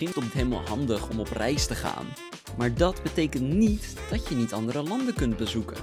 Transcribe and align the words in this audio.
Misschien 0.00 0.22
is 0.22 0.28
het 0.28 0.38
helemaal 0.38 0.66
handig 0.66 1.08
om 1.08 1.20
op 1.20 1.28
reis 1.28 1.66
te 1.66 1.74
gaan, 1.74 2.06
maar 2.56 2.74
dat 2.74 3.02
betekent 3.02 3.48
niet 3.54 3.94
dat 4.10 4.28
je 4.28 4.34
niet 4.34 4.52
andere 4.52 4.82
landen 4.82 5.14
kunt 5.14 5.36
bezoeken. 5.36 5.76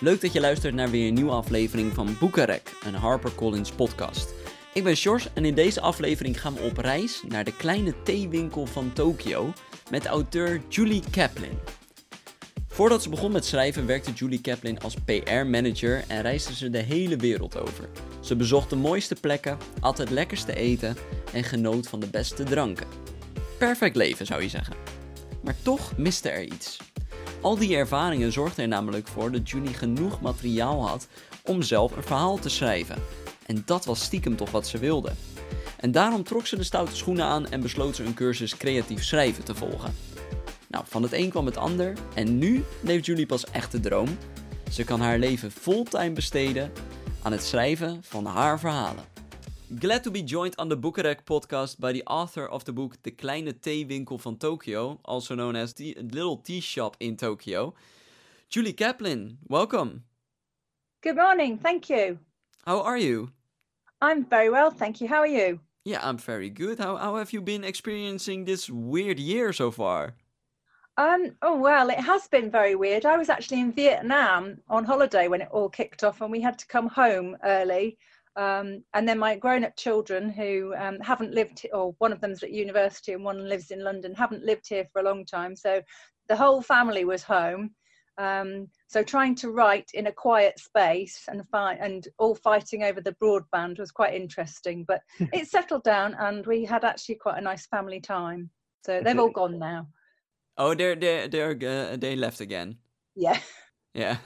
Leuk 0.00 0.20
dat 0.20 0.32
je 0.32 0.40
luistert 0.40 0.74
naar 0.74 0.90
weer 0.90 1.08
een 1.08 1.14
nieuwe 1.14 1.30
aflevering 1.30 1.94
van 1.94 2.16
Boekarek, 2.18 2.76
een 2.84 2.94
HarperCollins 2.94 3.70
podcast. 3.70 4.34
Ik 4.74 4.84
ben 4.84 4.96
Sjors 4.96 5.28
en 5.32 5.44
in 5.44 5.54
deze 5.54 5.80
aflevering 5.80 6.40
gaan 6.40 6.54
we 6.54 6.60
op 6.60 6.76
reis 6.76 7.22
naar 7.28 7.44
de 7.44 7.56
kleine 7.56 8.02
theewinkel 8.02 8.66
van 8.66 8.92
Tokio 8.92 9.52
met 9.90 10.06
auteur 10.06 10.60
Julie 10.68 11.02
Kaplan. 11.10 11.58
Voordat 12.68 13.02
ze 13.02 13.08
begon 13.08 13.32
met 13.32 13.44
schrijven 13.44 13.86
werkte 13.86 14.12
Julie 14.12 14.40
Kaplan 14.40 14.80
als 14.80 14.94
PR-manager 15.04 16.04
en 16.06 16.22
reisde 16.22 16.54
ze 16.54 16.70
de 16.70 16.78
hele 16.78 17.16
wereld 17.16 17.60
over. 17.60 17.88
Ze 18.20 18.36
bezocht 18.36 18.70
de 18.70 18.76
mooiste 18.76 19.14
plekken, 19.14 19.58
at 19.80 19.98
het 19.98 20.10
lekkerste 20.10 20.54
eten 20.54 20.96
en 21.32 21.44
genoot 21.44 21.88
van 21.88 22.00
de 22.00 22.06
beste 22.06 22.42
dranken. 22.42 22.86
Perfect 23.58 23.96
leven 23.96 24.26
zou 24.26 24.42
je 24.42 24.48
zeggen. 24.48 24.76
Maar 25.42 25.56
toch 25.62 25.96
miste 25.96 26.30
er 26.30 26.44
iets. 26.44 26.78
Al 27.40 27.58
die 27.58 27.76
ervaringen 27.76 28.32
zorgden 28.32 28.62
er 28.62 28.68
namelijk 28.68 29.08
voor 29.08 29.32
dat 29.32 29.50
Julie 29.50 29.74
genoeg 29.74 30.20
materiaal 30.20 30.88
had 30.88 31.06
om 31.44 31.62
zelf 31.62 31.96
een 31.96 32.02
verhaal 32.02 32.38
te 32.38 32.48
schrijven. 32.48 33.02
En 33.46 33.62
dat 33.64 33.84
was 33.84 34.02
stiekem 34.02 34.36
toch 34.36 34.50
wat 34.50 34.66
ze 34.66 34.78
wilde. 34.78 35.12
En 35.76 35.92
daarom 35.92 36.24
trok 36.24 36.46
ze 36.46 36.56
de 36.56 36.62
stoute 36.62 36.96
schoenen 36.96 37.24
aan 37.24 37.50
en 37.50 37.60
besloot 37.60 37.96
ze 37.96 38.04
een 38.04 38.14
cursus 38.14 38.56
creatief 38.56 39.04
schrijven 39.04 39.44
te 39.44 39.54
volgen. 39.54 39.94
Nou, 40.68 40.84
van 40.88 41.02
het 41.02 41.12
een 41.12 41.30
kwam 41.30 41.46
het 41.46 41.56
ander 41.56 41.92
en 42.14 42.38
nu 42.38 42.64
leeft 42.80 43.06
Julie 43.06 43.26
pas 43.26 43.44
echt 43.50 43.72
de 43.72 43.80
droom. 43.80 44.18
Ze 44.70 44.84
kan 44.84 45.00
haar 45.00 45.18
leven 45.18 45.50
fulltime 45.50 46.12
besteden 46.12 46.72
aan 47.22 47.32
het 47.32 47.44
schrijven 47.44 47.98
van 48.02 48.26
haar 48.26 48.58
verhalen. 48.58 49.09
Glad 49.78 50.02
to 50.02 50.10
be 50.10 50.22
joined 50.22 50.56
on 50.58 50.68
the 50.68 50.76
Boekenrek 50.76 51.22
podcast 51.24 51.78
by 51.78 51.92
the 51.92 52.02
author 52.08 52.44
of 52.44 52.64
the 52.64 52.72
book 52.72 53.00
The 53.04 53.12
Kleine 53.12 53.52
Theewinkel 53.52 54.20
van 54.20 54.34
Tokyo, 54.34 54.98
also 55.04 55.36
known 55.36 55.54
as 55.54 55.74
the 55.74 55.96
Little 56.00 56.38
Tea 56.38 56.58
Shop 56.58 56.96
in 56.98 57.16
Tokyo. 57.16 57.72
Julie 58.48 58.72
Caplin, 58.72 59.36
welcome. 59.46 60.02
Good 61.02 61.14
morning, 61.14 61.56
thank 61.56 61.88
you. 61.88 62.18
How 62.66 62.80
are 62.80 62.98
you? 62.98 63.30
I'm 64.02 64.24
very 64.24 64.50
well, 64.50 64.72
thank 64.72 65.00
you. 65.00 65.06
How 65.06 65.20
are 65.20 65.28
you? 65.28 65.60
Yeah, 65.84 66.00
I'm 66.02 66.18
very 66.18 66.50
good. 66.50 66.80
How, 66.80 66.96
how 66.96 67.14
have 67.14 67.32
you 67.32 67.40
been 67.40 67.62
experiencing 67.62 68.46
this 68.46 68.68
weird 68.68 69.20
year 69.20 69.52
so 69.52 69.70
far? 69.70 70.16
Um, 70.96 71.36
oh 71.42 71.56
well, 71.56 71.90
it 71.90 72.00
has 72.00 72.26
been 72.26 72.50
very 72.50 72.74
weird. 72.74 73.06
I 73.06 73.16
was 73.16 73.28
actually 73.28 73.60
in 73.60 73.70
Vietnam 73.70 74.58
on 74.68 74.84
holiday 74.84 75.28
when 75.28 75.42
it 75.42 75.48
all 75.52 75.68
kicked 75.68 76.02
off, 76.02 76.20
and 76.22 76.32
we 76.32 76.40
had 76.40 76.58
to 76.58 76.66
come 76.66 76.88
home 76.88 77.36
early. 77.44 77.98
Um, 78.36 78.84
and 78.94 79.08
then 79.08 79.18
my 79.18 79.36
grown-up 79.36 79.76
children, 79.76 80.30
who 80.30 80.74
um, 80.76 80.98
haven't 81.00 81.34
lived, 81.34 81.66
or 81.72 81.94
one 81.98 82.12
of 82.12 82.20
them's 82.20 82.42
at 82.42 82.52
university 82.52 83.12
and 83.12 83.24
one 83.24 83.48
lives 83.48 83.70
in 83.70 83.82
London, 83.82 84.14
haven't 84.14 84.44
lived 84.44 84.66
here 84.68 84.86
for 84.92 85.00
a 85.00 85.04
long 85.04 85.24
time. 85.24 85.56
So 85.56 85.82
the 86.28 86.36
whole 86.36 86.62
family 86.62 87.04
was 87.04 87.22
home. 87.22 87.70
Um, 88.18 88.68
so 88.86 89.02
trying 89.02 89.34
to 89.36 89.50
write 89.50 89.90
in 89.94 90.06
a 90.06 90.12
quiet 90.12 90.58
space 90.58 91.22
and 91.28 91.48
fight 91.48 91.78
and 91.80 92.06
all 92.18 92.34
fighting 92.34 92.82
over 92.82 93.00
the 93.00 93.16
broadband 93.22 93.78
was 93.78 93.90
quite 93.90 94.14
interesting. 94.14 94.84
But 94.86 95.00
it 95.32 95.48
settled 95.48 95.84
down, 95.84 96.14
and 96.18 96.46
we 96.46 96.64
had 96.64 96.84
actually 96.84 97.14
quite 97.16 97.38
a 97.38 97.42
nice 97.42 97.66
family 97.66 98.00
time. 98.00 98.50
So 98.84 99.00
they've 99.02 99.18
all 99.18 99.30
gone 99.30 99.58
now. 99.58 99.88
Oh, 100.58 100.74
they're 100.74 100.96
they 100.96 101.28
they're 101.28 101.52
uh, 101.52 101.96
they 101.96 102.14
left 102.16 102.40
again. 102.40 102.78
Yeah. 103.16 103.38
Yeah. 103.92 104.18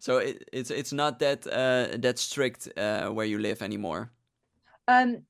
So 0.00 0.18
it, 0.18 0.48
it's 0.52 0.70
it's 0.70 0.92
not 0.92 1.18
that 1.18 1.46
uh, 1.46 1.96
that 1.98 2.18
strict 2.18 2.68
uh, 2.76 3.10
where 3.10 3.26
you 3.26 3.38
live 3.38 3.62
anymore. 3.62 4.10
Um, 4.88 5.22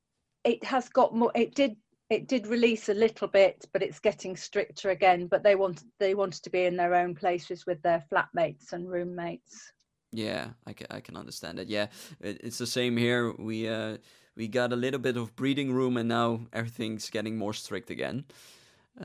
it 0.43 0.63
has 0.63 0.89
got 0.89 1.13
more. 1.13 1.31
It 1.35 1.53
did 1.53 1.75
it 2.09 2.27
did 2.27 2.47
release 2.47 2.89
a 2.89 2.93
little 2.93 3.27
bit, 3.27 3.65
but 3.73 3.83
it's 3.83 3.99
getting 3.99 4.35
stricter 4.35 4.89
again. 4.89 5.27
But 5.27 5.43
they 5.43 5.55
wanted 5.55 5.87
they 5.99 6.15
wanted 6.15 6.41
to 6.43 6.49
be 6.49 6.63
in 6.65 6.77
their 6.77 6.95
own 6.95 7.13
places 7.15 7.65
with 7.65 7.81
their 7.81 8.03
flatmates 8.11 8.71
and 8.71 8.89
roommates. 8.89 9.73
Yeah, 10.13 10.47
I 10.65 10.73
can 10.73 10.87
I 10.89 11.01
can 11.01 11.17
understand 11.17 11.57
that. 11.57 11.67
Yeah, 11.67 11.87
it, 12.21 12.39
it's 12.41 12.57
the 12.57 12.67
same 12.67 12.95
here. 12.95 13.33
We 13.33 13.67
uh 13.67 13.97
we 14.37 14.47
got 14.47 14.71
a 14.71 14.77
little 14.77 15.01
bit 15.01 15.17
of 15.17 15.35
breathing 15.35 15.73
room, 15.73 15.97
and 15.97 16.07
now 16.07 16.47
everything's 16.53 17.09
getting 17.09 17.37
more 17.37 17.53
strict 17.53 17.89
again. 17.89 18.23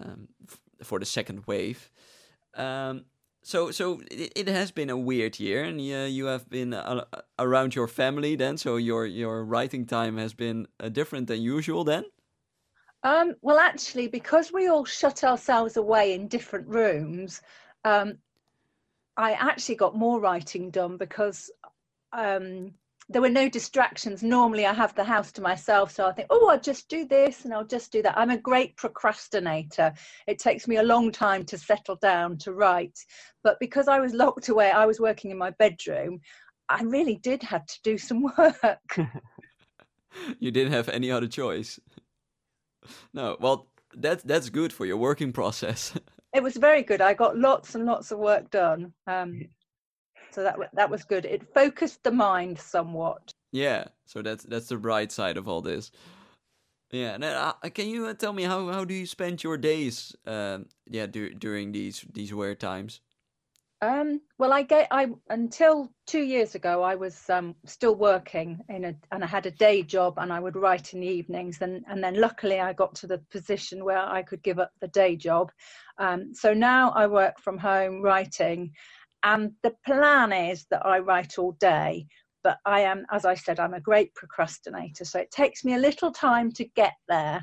Um, 0.00 0.28
for 0.82 0.98
the 0.98 1.06
second 1.06 1.44
wave. 1.46 1.90
Um, 2.54 3.04
so 3.46 3.70
so 3.70 4.00
it, 4.10 4.32
it, 4.34 4.48
has 4.48 4.72
been 4.72 4.90
a 4.90 4.96
weird 4.96 5.38
year, 5.38 5.62
and 5.62 5.78
uh, 5.78 6.08
you 6.08 6.26
have 6.26 6.50
been 6.50 6.74
uh, 6.74 7.04
around 7.38 7.76
your 7.76 7.86
family 7.86 8.34
then. 8.34 8.56
So 8.56 8.74
your 8.74 9.06
your 9.06 9.44
writing 9.44 9.86
time 9.86 10.18
has 10.18 10.34
been 10.34 10.66
uh, 10.80 10.88
different 10.88 11.28
than 11.28 11.40
usual 11.40 11.84
then. 11.84 12.06
Um, 13.04 13.34
well, 13.42 13.60
actually, 13.60 14.08
because 14.08 14.52
we 14.52 14.66
all 14.66 14.84
shut 14.84 15.22
ourselves 15.22 15.76
away 15.76 16.14
in 16.14 16.26
different 16.26 16.66
rooms, 16.66 17.40
um, 17.84 18.18
I 19.16 19.34
actually 19.34 19.76
got 19.76 19.96
more 19.96 20.18
writing 20.18 20.70
done 20.70 20.96
because 20.96 21.48
um, 22.12 22.72
there 23.08 23.22
were 23.22 23.28
no 23.28 23.48
distractions. 23.48 24.22
Normally, 24.22 24.66
I 24.66 24.72
have 24.72 24.94
the 24.94 25.04
house 25.04 25.30
to 25.32 25.40
myself, 25.40 25.92
so 25.92 26.06
I 26.06 26.12
think, 26.12 26.26
oh, 26.30 26.48
I'll 26.48 26.60
just 26.60 26.88
do 26.88 27.06
this 27.06 27.44
and 27.44 27.54
I'll 27.54 27.66
just 27.66 27.92
do 27.92 28.02
that. 28.02 28.18
I'm 28.18 28.30
a 28.30 28.38
great 28.38 28.76
procrastinator. 28.76 29.92
It 30.26 30.38
takes 30.38 30.66
me 30.66 30.76
a 30.76 30.82
long 30.82 31.12
time 31.12 31.44
to 31.46 31.58
settle 31.58 31.96
down 31.96 32.36
to 32.38 32.52
write. 32.52 32.98
But 33.44 33.58
because 33.60 33.86
I 33.86 34.00
was 34.00 34.12
locked 34.12 34.48
away, 34.48 34.70
I 34.70 34.86
was 34.86 34.98
working 34.98 35.30
in 35.30 35.38
my 35.38 35.50
bedroom. 35.50 36.20
I 36.68 36.82
really 36.82 37.16
did 37.16 37.44
have 37.44 37.64
to 37.66 37.78
do 37.84 37.96
some 37.96 38.22
work. 38.38 38.98
you 40.40 40.50
didn't 40.50 40.72
have 40.72 40.88
any 40.88 41.10
other 41.10 41.28
choice. 41.28 41.78
No, 43.12 43.36
well, 43.40 43.68
that's 43.94 44.22
that's 44.24 44.50
good 44.50 44.72
for 44.72 44.84
your 44.84 44.96
working 44.96 45.32
process. 45.32 45.92
it 46.34 46.42
was 46.42 46.56
very 46.56 46.82
good. 46.82 47.00
I 47.00 47.14
got 47.14 47.38
lots 47.38 47.74
and 47.74 47.86
lots 47.86 48.10
of 48.10 48.18
work 48.18 48.50
done. 48.50 48.92
Um, 49.06 49.42
so 50.36 50.42
that 50.42 50.58
that 50.74 50.90
was 50.90 51.02
good. 51.02 51.24
It 51.24 51.54
focused 51.54 52.04
the 52.04 52.12
mind 52.12 52.58
somewhat. 52.58 53.32
Yeah, 53.52 53.86
so 54.04 54.20
that's 54.20 54.44
that's 54.44 54.68
the 54.68 54.76
bright 54.76 55.10
side 55.10 55.38
of 55.38 55.48
all 55.48 55.62
this. 55.62 55.90
Yeah, 56.92 57.14
and 57.14 57.24
uh, 57.24 57.54
can 57.74 57.88
you 57.88 58.06
uh, 58.06 58.14
tell 58.14 58.34
me 58.34 58.42
how 58.42 58.68
how 58.68 58.84
do 58.84 58.92
you 58.92 59.06
spend 59.06 59.42
your 59.42 59.56
days? 59.56 60.14
Um, 60.26 60.66
yeah, 60.86 61.06
du- 61.06 61.32
during 61.32 61.72
these 61.72 62.04
these 62.12 62.34
weird 62.34 62.60
times. 62.60 63.00
Um, 63.82 64.20
well, 64.38 64.52
I 64.52 64.62
get 64.62 64.88
I 64.90 65.08
until 65.30 65.90
two 66.06 66.22
years 66.22 66.54
ago 66.54 66.82
I 66.82 66.94
was 66.94 67.30
um, 67.30 67.54
still 67.64 67.94
working 67.94 68.60
in 68.68 68.84
a 68.84 68.94
and 69.10 69.24
I 69.24 69.26
had 69.26 69.46
a 69.46 69.50
day 69.50 69.82
job 69.82 70.18
and 70.18 70.32
I 70.32 70.40
would 70.40 70.56
write 70.56 70.92
in 70.92 71.00
the 71.00 71.06
evenings 71.06 71.58
and 71.62 71.82
and 71.88 72.04
then 72.04 72.20
luckily 72.20 72.60
I 72.60 72.74
got 72.74 72.94
to 72.96 73.06
the 73.06 73.18
position 73.30 73.84
where 73.84 73.98
I 73.98 74.22
could 74.22 74.42
give 74.42 74.58
up 74.58 74.70
the 74.80 74.88
day 74.88 75.16
job. 75.16 75.50
Um, 75.98 76.34
so 76.34 76.52
now 76.52 76.90
I 76.90 77.06
work 77.06 77.40
from 77.40 77.58
home 77.58 78.02
writing, 78.02 78.72
and 79.22 79.52
the 79.62 79.74
plan 79.84 80.32
is 80.32 80.66
that 80.70 80.84
I 80.84 80.98
write 81.00 81.38
all 81.38 81.52
day, 81.52 82.06
but 82.44 82.58
I 82.64 82.80
am, 82.80 83.06
as 83.10 83.24
I 83.24 83.34
said, 83.34 83.58
I'm 83.58 83.74
a 83.74 83.80
great 83.80 84.14
procrastinator. 84.14 85.04
So 85.04 85.18
it 85.18 85.30
takes 85.30 85.64
me 85.64 85.74
a 85.74 85.78
little 85.78 86.12
time 86.12 86.52
to 86.52 86.64
get 86.64 86.94
there. 87.08 87.42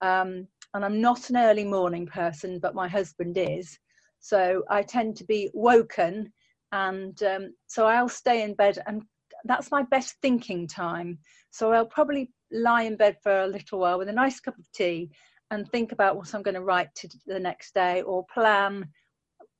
Um, 0.00 0.46
and 0.74 0.84
I'm 0.84 1.00
not 1.00 1.30
an 1.30 1.36
early 1.36 1.64
morning 1.64 2.06
person, 2.06 2.58
but 2.60 2.74
my 2.74 2.88
husband 2.88 3.36
is. 3.36 3.78
So 4.20 4.62
I 4.70 4.82
tend 4.82 5.16
to 5.16 5.24
be 5.24 5.50
woken. 5.54 6.32
And 6.72 7.20
um, 7.22 7.54
so 7.66 7.86
I'll 7.86 8.08
stay 8.08 8.42
in 8.42 8.54
bed, 8.54 8.78
and 8.86 9.02
that's 9.44 9.70
my 9.70 9.82
best 9.82 10.16
thinking 10.22 10.66
time. 10.66 11.18
So 11.50 11.72
I'll 11.72 11.86
probably 11.86 12.32
lie 12.50 12.82
in 12.82 12.96
bed 12.96 13.16
for 13.22 13.42
a 13.42 13.46
little 13.46 13.78
while 13.80 13.98
with 13.98 14.08
a 14.08 14.12
nice 14.12 14.40
cup 14.40 14.58
of 14.58 14.70
tea 14.72 15.10
and 15.50 15.68
think 15.68 15.92
about 15.92 16.16
what 16.16 16.34
I'm 16.34 16.42
going 16.42 16.54
to 16.54 16.62
write 16.62 16.94
to 16.96 17.08
the 17.26 17.38
next 17.38 17.74
day 17.74 18.02
or 18.02 18.26
plan 18.32 18.88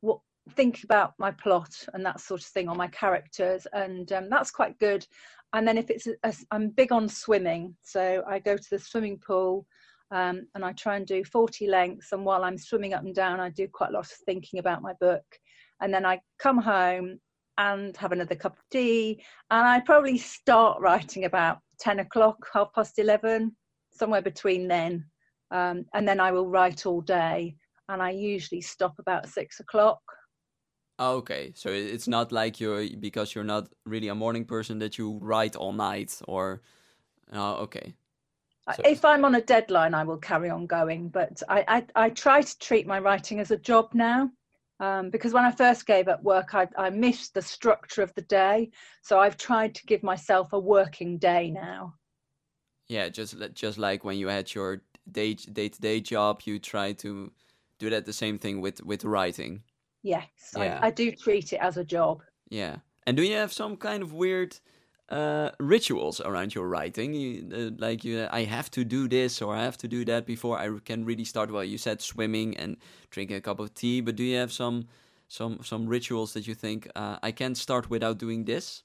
what 0.00 0.18
think 0.50 0.84
about 0.84 1.14
my 1.18 1.30
plot 1.30 1.74
and 1.94 2.04
that 2.04 2.20
sort 2.20 2.40
of 2.40 2.46
thing 2.46 2.68
or 2.68 2.74
my 2.74 2.88
characters 2.88 3.66
and 3.72 4.12
um, 4.12 4.28
that's 4.28 4.50
quite 4.50 4.78
good. 4.78 5.06
And 5.52 5.66
then 5.66 5.78
if 5.78 5.88
it's 5.88 6.08
i 6.24 6.56
am 6.56 6.70
big 6.70 6.92
on 6.92 7.08
swimming 7.08 7.76
so 7.82 8.22
i 8.28 8.38
go 8.38 8.56
to 8.56 8.70
the 8.70 8.78
swimming 8.78 9.18
pool 9.24 9.66
um, 10.10 10.46
and 10.54 10.64
i 10.64 10.72
try 10.72 10.96
and 10.96 11.06
do 11.06 11.24
40 11.24 11.68
lengths 11.68 12.12
and 12.12 12.24
while 12.24 12.44
i'm 12.44 12.58
swimming 12.58 12.92
up 12.92 13.04
and 13.04 13.14
down 13.14 13.40
i 13.40 13.48
do 13.50 13.68
quite 13.72 13.90
a 13.90 13.92
lot 13.92 14.04
of 14.04 14.10
thinking 14.26 14.58
about 14.58 14.82
my 14.82 14.92
book. 15.00 15.24
And 15.80 15.92
then 15.92 16.04
i 16.04 16.20
come 16.38 16.58
home 16.58 17.18
and 17.56 17.96
have 17.96 18.12
another 18.12 18.34
cup 18.34 18.58
of 18.58 18.64
tea 18.70 19.22
and 19.50 19.66
i 19.66 19.80
probably 19.80 20.18
start 20.18 20.80
writing 20.80 21.24
about 21.24 21.58
10 21.80 22.00
o'clock 22.00 22.36
half 22.52 22.72
past 22.74 22.98
11 22.98 23.54
somewhere 23.92 24.22
between 24.22 24.66
then. 24.68 25.04
Um, 25.50 25.84
and 25.94 26.06
then 26.06 26.20
i 26.20 26.32
will 26.32 26.48
write 26.48 26.84
all 26.84 27.00
day 27.00 27.54
and 27.88 28.02
i 28.02 28.10
usually 28.10 28.60
stop 28.60 28.94
about 28.98 29.28
six 29.28 29.60
o'clock 29.60 30.00
okay, 30.98 31.52
so 31.54 31.70
it's 31.70 32.08
not 32.08 32.32
like 32.32 32.60
you're 32.60 32.86
because 32.98 33.34
you're 33.34 33.44
not 33.44 33.68
really 33.84 34.08
a 34.08 34.14
morning 34.14 34.44
person 34.44 34.78
that 34.78 34.98
you 34.98 35.18
write 35.20 35.56
all 35.56 35.72
night, 35.72 36.20
or 36.28 36.62
oh, 37.32 37.54
okay. 37.64 37.94
So. 38.74 38.82
If 38.84 39.04
I'm 39.04 39.24
on 39.26 39.34
a 39.34 39.42
deadline, 39.42 39.92
I 39.92 40.04
will 40.04 40.16
carry 40.16 40.48
on 40.48 40.66
going, 40.66 41.08
but 41.08 41.42
I 41.48 41.64
I, 41.68 42.06
I 42.06 42.10
try 42.10 42.42
to 42.42 42.58
treat 42.58 42.86
my 42.86 42.98
writing 42.98 43.40
as 43.40 43.50
a 43.50 43.58
job 43.58 43.90
now. 43.94 44.30
Um, 44.80 45.10
because 45.10 45.32
when 45.32 45.44
I 45.44 45.52
first 45.52 45.86
gave 45.86 46.08
up 46.08 46.22
work, 46.24 46.54
I, 46.54 46.66
I 46.76 46.90
missed 46.90 47.34
the 47.34 47.42
structure 47.42 48.02
of 48.02 48.12
the 48.14 48.22
day. 48.22 48.70
So 49.02 49.20
I've 49.20 49.36
tried 49.36 49.74
to 49.76 49.86
give 49.86 50.02
myself 50.02 50.52
a 50.52 50.58
working 50.58 51.18
day 51.18 51.50
now. 51.50 51.94
Yeah, 52.88 53.08
just 53.08 53.36
just 53.54 53.78
like 53.78 54.04
when 54.04 54.18
you 54.18 54.28
had 54.28 54.52
your 54.54 54.82
day 55.10 55.34
day 55.34 55.68
to 55.68 55.80
day 55.80 56.00
job, 56.00 56.42
you 56.44 56.58
try 56.58 56.92
to 56.94 57.32
do 57.78 57.90
that 57.90 58.04
the 58.04 58.12
same 58.12 58.38
thing 58.38 58.60
with 58.60 58.82
with 58.82 59.04
writing. 59.04 59.62
Yes, 60.04 60.54
Yeah. 60.54 60.78
I, 60.82 60.88
I 60.88 60.90
do 60.90 61.10
treat 61.10 61.52
it 61.54 61.56
as 61.56 61.78
a 61.78 61.84
job. 61.84 62.22
Yeah. 62.50 62.76
And 63.06 63.16
do 63.16 63.22
you 63.22 63.34
have 63.36 63.52
some 63.52 63.76
kind 63.76 64.02
of 64.02 64.12
weird 64.12 64.54
uh, 65.08 65.50
rituals 65.58 66.20
around 66.20 66.54
your 66.54 66.68
writing? 66.68 67.14
You, 67.14 67.48
uh, 67.52 67.70
like 67.78 68.04
you, 68.04 68.28
I 68.30 68.44
have 68.44 68.70
to 68.72 68.84
do 68.84 69.08
this 69.08 69.40
or 69.40 69.56
I 69.56 69.64
have 69.64 69.78
to 69.78 69.88
do 69.88 70.04
that 70.04 70.26
before 70.26 70.58
I 70.58 70.68
can 70.84 71.06
really 71.06 71.24
start. 71.24 71.50
Well, 71.50 71.64
you 71.64 71.78
said 71.78 72.02
swimming 72.02 72.54
and 72.58 72.76
drinking 73.10 73.36
a 73.36 73.40
cup 73.40 73.60
of 73.60 73.72
tea, 73.72 74.02
but 74.02 74.14
do 74.14 74.22
you 74.22 74.36
have 74.36 74.52
some 74.52 74.86
some 75.28 75.60
some 75.62 75.86
rituals 75.86 76.34
that 76.34 76.46
you 76.46 76.54
think 76.54 76.86
uh, 76.94 77.16
I 77.22 77.32
can't 77.32 77.56
start 77.56 77.88
without 77.88 78.18
doing 78.18 78.44
this? 78.44 78.82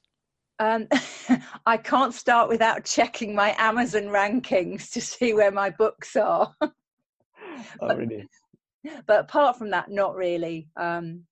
Um, 0.60 0.88
I 1.66 1.76
can't 1.76 2.14
start 2.14 2.48
without 2.48 2.86
checking 2.86 3.36
my 3.36 3.56
Amazon 3.58 4.04
rankings 4.04 4.90
to 4.92 5.02
see 5.02 5.34
where 5.34 5.52
my 5.52 5.70
books 5.70 6.16
are. 6.16 6.56
Oh, 7.82 7.96
really? 7.96 8.26
But 9.08 9.22
apart 9.22 9.58
from 9.58 9.70
that, 9.72 9.90
not 9.90 10.16
really. 10.16 10.68
Um, 10.78 11.24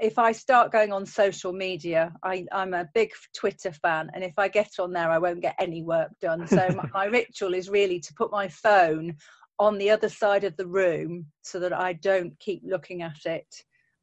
if 0.00 0.18
I 0.18 0.32
start 0.32 0.72
going 0.72 0.92
on 0.92 1.06
social 1.06 1.52
media, 1.52 2.12
I, 2.22 2.46
I'm 2.52 2.74
a 2.74 2.88
big 2.94 3.12
Twitter 3.34 3.72
fan, 3.72 4.10
and 4.14 4.22
if 4.22 4.34
I 4.38 4.48
get 4.48 4.78
on 4.78 4.92
there, 4.92 5.10
I 5.10 5.18
won't 5.18 5.40
get 5.40 5.56
any 5.58 5.82
work 5.82 6.10
done. 6.20 6.46
So 6.46 6.68
my, 6.76 6.88
my 6.94 7.04
ritual 7.06 7.54
is 7.54 7.70
really 7.70 8.00
to 8.00 8.14
put 8.14 8.30
my 8.30 8.48
phone 8.48 9.16
on 9.58 9.78
the 9.78 9.90
other 9.90 10.08
side 10.08 10.44
of 10.44 10.56
the 10.56 10.66
room 10.66 11.26
so 11.42 11.58
that 11.60 11.72
I 11.72 11.94
don't 11.94 12.38
keep 12.38 12.62
looking 12.64 13.02
at 13.02 13.24
it. 13.24 13.46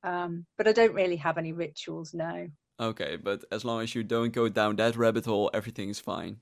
Um, 0.03 0.45
but 0.57 0.67
I 0.67 0.71
don't 0.71 0.95
really 0.95 1.15
have 1.17 1.37
any 1.37 1.53
rituals 1.53 2.13
now. 2.13 2.45
Okay, 2.79 3.17
but 3.17 3.45
as 3.51 3.63
long 3.63 3.81
as 3.81 3.93
you 3.93 4.03
don't 4.03 4.33
go 4.33 4.49
down 4.49 4.75
that 4.77 4.97
rabbit 4.97 5.25
hole, 5.25 5.49
everything's 5.53 5.99
fine. 5.99 6.37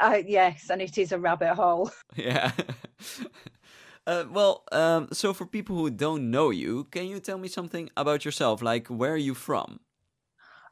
Uh, 0.00 0.22
yes, 0.26 0.70
and 0.70 0.80
it 0.80 0.96
is 0.96 1.12
a 1.12 1.18
rabbit 1.18 1.54
hole. 1.54 1.90
Yeah. 2.16 2.52
uh, 4.06 4.24
well, 4.30 4.64
um, 4.72 5.08
so 5.12 5.32
for 5.32 5.46
people 5.46 5.76
who 5.76 5.90
don't 5.90 6.30
know 6.30 6.50
you, 6.50 6.84
can 6.84 7.06
you 7.06 7.20
tell 7.20 7.38
me 7.38 7.48
something 7.48 7.90
about 7.96 8.24
yourself? 8.24 8.62
Like, 8.62 8.88
where 8.88 9.12
are 9.12 9.16
you 9.16 9.34
from? 9.34 9.80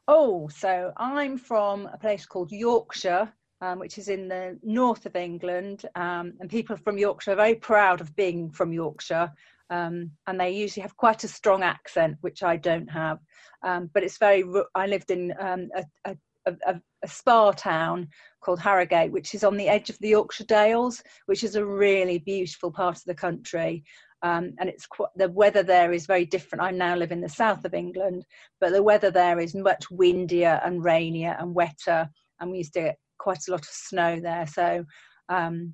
Oh, 0.07 0.49
so 0.49 0.91
I'm 0.97 1.37
from 1.37 1.87
a 1.87 1.97
place 1.97 2.25
called 2.25 2.51
Yorkshire, 2.51 3.31
um, 3.61 3.79
which 3.79 3.97
is 3.97 4.09
in 4.09 4.27
the 4.27 4.59
north 4.63 5.05
of 5.05 5.15
England. 5.15 5.85
Um, 5.95 6.33
and 6.39 6.49
people 6.49 6.75
from 6.75 6.97
Yorkshire 6.97 7.31
are 7.31 7.35
very 7.35 7.55
proud 7.55 8.01
of 8.01 8.15
being 8.15 8.51
from 8.51 8.73
Yorkshire. 8.73 9.31
Um, 9.69 10.11
and 10.27 10.39
they 10.39 10.51
usually 10.51 10.81
have 10.81 10.97
quite 10.97 11.23
a 11.23 11.29
strong 11.29 11.63
accent, 11.63 12.17
which 12.21 12.43
I 12.43 12.57
don't 12.57 12.89
have. 12.89 13.19
Um, 13.63 13.89
but 13.93 14.03
it's 14.03 14.17
very, 14.17 14.43
I 14.75 14.87
lived 14.87 15.11
in 15.11 15.33
um, 15.39 15.69
a, 16.05 16.17
a, 16.45 16.53
a, 16.67 16.81
a 17.03 17.07
spa 17.07 17.51
town 17.51 18.07
called 18.41 18.59
Harrogate, 18.59 19.11
which 19.11 19.35
is 19.35 19.43
on 19.43 19.57
the 19.57 19.67
edge 19.67 19.89
of 19.89 19.97
the 19.99 20.09
Yorkshire 20.09 20.45
Dales, 20.45 21.01
which 21.27 21.43
is 21.43 21.55
a 21.55 21.65
really 21.65 22.19
beautiful 22.19 22.71
part 22.71 22.97
of 22.97 23.03
the 23.05 23.15
country. 23.15 23.83
Um, 24.23 24.53
and 24.59 24.69
it's 24.69 24.87
the 25.15 25.29
weather 25.29 25.63
there 25.63 25.91
is 25.93 26.05
very 26.05 26.25
different. 26.25 26.63
I 26.63 26.71
now 26.71 26.95
live 26.95 27.11
in 27.11 27.21
the 27.21 27.29
south 27.29 27.65
of 27.65 27.73
England, 27.73 28.25
but 28.59 28.71
the 28.71 28.83
weather 28.83 29.09
there 29.09 29.39
is 29.39 29.55
much 29.55 29.89
windier 29.89 30.61
and 30.63 30.83
rainier 30.83 31.35
and 31.39 31.55
wetter. 31.55 32.07
And 32.39 32.51
we 32.51 32.59
used 32.59 32.73
to 32.73 32.81
get 32.81 32.97
quite 33.17 33.47
a 33.47 33.51
lot 33.51 33.61
of 33.61 33.67
snow 33.67 34.19
there. 34.19 34.45
So 34.45 34.85
um, 35.29 35.73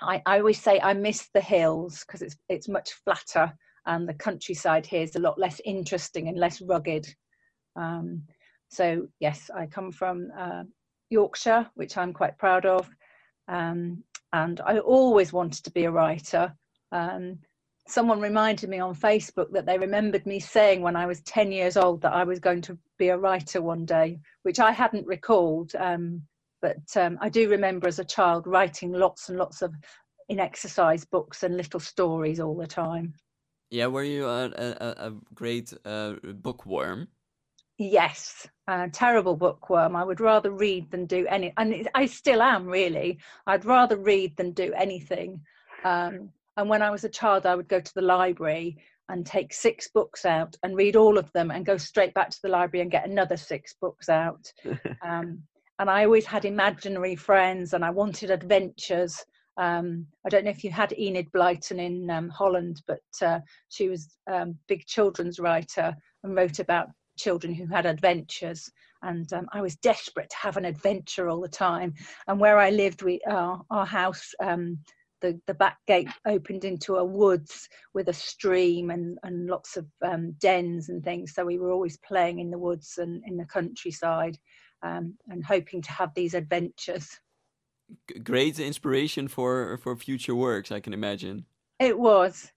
I, 0.00 0.22
I 0.26 0.38
always 0.38 0.60
say 0.60 0.80
I 0.80 0.94
miss 0.94 1.28
the 1.34 1.40
hills 1.40 2.04
because 2.06 2.22
it's 2.22 2.36
it's 2.48 2.68
much 2.68 2.92
flatter 3.04 3.52
and 3.86 4.08
the 4.08 4.14
countryside 4.14 4.86
here 4.86 5.02
is 5.02 5.16
a 5.16 5.20
lot 5.20 5.38
less 5.38 5.60
interesting 5.64 6.28
and 6.28 6.38
less 6.38 6.60
rugged. 6.60 7.06
Um, 7.76 8.22
so 8.72 9.06
yes, 9.20 9.50
I 9.54 9.66
come 9.66 9.92
from 9.92 10.32
uh, 10.36 10.64
Yorkshire, 11.10 11.68
which 11.74 11.98
I'm 11.98 12.12
quite 12.12 12.38
proud 12.38 12.64
of, 12.64 12.88
um, 13.48 14.02
and 14.32 14.60
I 14.62 14.78
always 14.78 15.32
wanted 15.32 15.62
to 15.64 15.70
be 15.70 15.84
a 15.84 15.90
writer. 15.90 16.54
Um, 16.90 17.38
someone 17.86 18.18
reminded 18.18 18.70
me 18.70 18.78
on 18.78 18.94
Facebook 18.94 19.52
that 19.52 19.66
they 19.66 19.76
remembered 19.76 20.24
me 20.24 20.40
saying 20.40 20.80
when 20.80 20.96
I 20.96 21.04
was 21.04 21.20
10 21.22 21.52
years 21.52 21.76
old 21.76 22.00
that 22.00 22.14
I 22.14 22.24
was 22.24 22.38
going 22.38 22.62
to 22.62 22.78
be 22.98 23.08
a 23.08 23.18
writer 23.18 23.60
one 23.60 23.84
day, 23.84 24.18
which 24.42 24.58
I 24.58 24.72
hadn't 24.72 25.06
recalled. 25.06 25.72
Um, 25.78 26.22
but 26.62 26.96
um, 26.96 27.18
I 27.20 27.28
do 27.28 27.50
remember 27.50 27.88
as 27.88 27.98
a 27.98 28.04
child 28.04 28.46
writing 28.46 28.92
lots 28.92 29.28
and 29.28 29.36
lots 29.36 29.60
of 29.60 29.74
in 30.30 30.40
exercise 30.40 31.04
books 31.04 31.42
and 31.42 31.58
little 31.58 31.80
stories 31.80 32.40
all 32.40 32.56
the 32.56 32.66
time. 32.66 33.12
Yeah, 33.70 33.88
were 33.88 34.04
you 34.04 34.26
a, 34.26 34.46
a, 34.46 35.08
a 35.08 35.12
great 35.34 35.74
uh, 35.84 36.14
bookworm? 36.22 37.08
Yes, 37.78 38.46
a 38.68 38.88
terrible 38.90 39.36
bookworm. 39.36 39.96
I 39.96 40.04
would 40.04 40.20
rather 40.20 40.50
read 40.50 40.90
than 40.90 41.06
do 41.06 41.26
any, 41.28 41.52
and 41.56 41.88
I 41.94 42.06
still 42.06 42.42
am 42.42 42.66
really. 42.66 43.18
I'd 43.46 43.64
rather 43.64 43.96
read 43.96 44.36
than 44.36 44.52
do 44.52 44.72
anything. 44.74 45.40
Um, 45.84 46.30
and 46.56 46.68
when 46.68 46.82
I 46.82 46.90
was 46.90 47.04
a 47.04 47.08
child, 47.08 47.46
I 47.46 47.54
would 47.54 47.68
go 47.68 47.80
to 47.80 47.94
the 47.94 48.02
library 48.02 48.76
and 49.08 49.26
take 49.26 49.52
six 49.52 49.88
books 49.88 50.24
out 50.24 50.56
and 50.62 50.76
read 50.76 50.96
all 50.96 51.18
of 51.18 51.30
them 51.32 51.50
and 51.50 51.66
go 51.66 51.76
straight 51.76 52.14
back 52.14 52.30
to 52.30 52.38
the 52.42 52.48
library 52.48 52.82
and 52.82 52.90
get 52.90 53.08
another 53.08 53.36
six 53.36 53.74
books 53.80 54.08
out. 54.08 54.52
um, 55.04 55.42
and 55.78 55.90
I 55.90 56.04
always 56.04 56.26
had 56.26 56.44
imaginary 56.44 57.16
friends 57.16 57.72
and 57.72 57.84
I 57.84 57.90
wanted 57.90 58.30
adventures. 58.30 59.16
Um, 59.56 60.06
I 60.24 60.28
don't 60.28 60.44
know 60.44 60.50
if 60.50 60.62
you 60.62 60.70
had 60.70 60.94
Enid 60.98 61.30
Blyton 61.32 61.78
in 61.78 62.08
um, 62.10 62.28
Holland, 62.28 62.82
but 62.86 63.00
uh, 63.20 63.40
she 63.68 63.88
was 63.88 64.16
a 64.28 64.42
um, 64.42 64.58
big 64.68 64.86
children's 64.86 65.40
writer 65.40 65.94
and 66.22 66.36
wrote 66.36 66.58
about 66.58 66.88
children 67.22 67.54
who 67.54 67.66
had 67.66 67.86
adventures. 67.86 68.70
And 69.02 69.32
um, 69.32 69.46
I 69.52 69.60
was 69.60 69.76
desperate 69.76 70.30
to 70.30 70.36
have 70.36 70.56
an 70.56 70.64
adventure 70.64 71.28
all 71.28 71.40
the 71.40 71.48
time. 71.48 71.94
And 72.26 72.40
where 72.40 72.58
I 72.58 72.70
lived, 72.70 73.02
we 73.02 73.20
uh, 73.28 73.56
our 73.70 73.86
house, 73.86 74.32
um, 74.40 74.78
the 75.20 75.40
the 75.46 75.54
back 75.54 75.78
gate 75.86 76.08
opened 76.26 76.64
into 76.64 76.96
a 76.96 77.04
woods 77.04 77.68
with 77.94 78.08
a 78.08 78.12
stream 78.12 78.90
and 78.90 79.18
and 79.22 79.46
lots 79.46 79.76
of 79.76 79.86
um, 80.04 80.32
dens 80.40 80.88
and 80.88 81.02
things. 81.02 81.34
So 81.34 81.44
we 81.44 81.58
were 81.58 81.70
always 81.70 81.96
playing 81.98 82.40
in 82.40 82.50
the 82.50 82.58
woods 82.58 82.98
and 82.98 83.22
in 83.26 83.36
the 83.36 83.46
countryside, 83.46 84.36
um, 84.82 85.14
and 85.28 85.44
hoping 85.44 85.82
to 85.82 85.92
have 85.92 86.12
these 86.14 86.34
adventures. 86.34 87.08
Great 88.22 88.58
inspiration 88.58 89.28
for 89.28 89.78
for 89.78 89.96
future 89.96 90.34
works, 90.34 90.72
I 90.72 90.80
can 90.80 90.92
imagine. 90.92 91.46
It 91.78 91.98
was. 91.98 92.52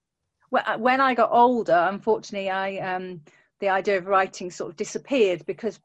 When 0.78 1.00
I 1.00 1.14
got 1.14 1.32
older, 1.32 1.88
unfortunately, 1.90 2.50
I 2.50 2.78
um, 2.78 3.20
the 3.60 3.68
idea 3.68 3.98
of 3.98 4.06
writing 4.06 4.50
sort 4.50 4.70
of 4.70 4.76
disappeared 4.76 5.44
because 5.46 5.80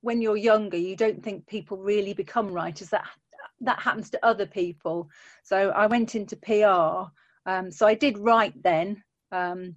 when 0.00 0.20
you're 0.20 0.36
younger, 0.36 0.76
you 0.76 0.96
don't 0.96 1.22
think 1.22 1.46
people 1.46 1.76
really 1.76 2.14
become 2.14 2.48
writers. 2.48 2.88
That 2.90 3.06
that 3.60 3.80
happens 3.80 4.10
to 4.10 4.24
other 4.24 4.46
people. 4.46 5.08
So 5.42 5.70
I 5.70 5.86
went 5.86 6.14
into 6.14 6.36
PR. 6.36 7.10
Um, 7.50 7.70
so 7.70 7.86
I 7.86 7.94
did 7.94 8.18
write 8.18 8.54
then, 8.62 9.02
um, 9.32 9.74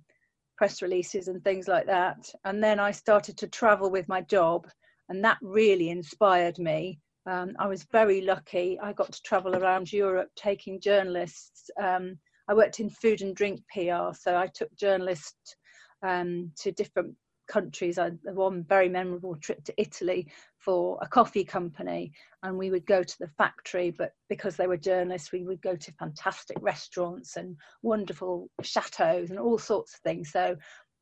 press 0.57 0.81
releases 0.81 1.27
and 1.27 1.43
things 1.43 1.67
like 1.67 1.87
that. 1.87 2.29
And 2.45 2.63
then 2.63 2.79
I 2.79 2.91
started 2.91 3.37
to 3.37 3.47
travel 3.47 3.89
with 3.89 4.07
my 4.07 4.21
job, 4.21 4.67
and 5.09 5.23
that 5.23 5.39
really 5.41 5.89
inspired 5.89 6.59
me. 6.59 6.99
Um, 7.25 7.53
I 7.59 7.67
was 7.67 7.83
very 7.91 8.21
lucky. 8.21 8.79
I 8.79 8.93
got 8.93 9.11
to 9.11 9.21
travel 9.21 9.55
around 9.55 9.91
Europe 9.91 10.29
taking 10.35 10.79
journalists. 10.79 11.69
Um, 11.81 12.17
I 12.47 12.53
worked 12.53 12.79
in 12.79 12.89
food 12.89 13.21
and 13.21 13.35
drink 13.35 13.61
PR, 13.73 14.13
so 14.13 14.35
I 14.35 14.47
took 14.53 14.75
journalists 14.75 15.55
um, 16.03 16.51
to 16.57 16.71
different 16.71 17.15
countries. 17.51 17.97
I 17.97 18.05
had 18.05 18.19
one 18.23 18.63
very 18.63 18.87
memorable 18.87 19.35
trip 19.35 19.63
to 19.65 19.73
Italy 19.77 20.31
for 20.57 20.97
a 21.01 21.07
coffee 21.07 21.43
company, 21.43 22.13
and 22.43 22.57
we 22.57 22.71
would 22.71 22.85
go 22.85 23.03
to 23.03 23.19
the 23.19 23.27
factory. 23.27 23.91
But 23.91 24.13
because 24.29 24.55
they 24.55 24.67
were 24.67 24.77
journalists, 24.77 25.31
we 25.31 25.43
would 25.43 25.61
go 25.61 25.75
to 25.75 25.91
fantastic 25.93 26.57
restaurants 26.61 27.35
and 27.35 27.57
wonderful 27.83 28.49
chateaus 28.61 29.29
and 29.29 29.39
all 29.39 29.57
sorts 29.57 29.93
of 29.93 29.99
things. 29.99 30.31
So 30.31 30.55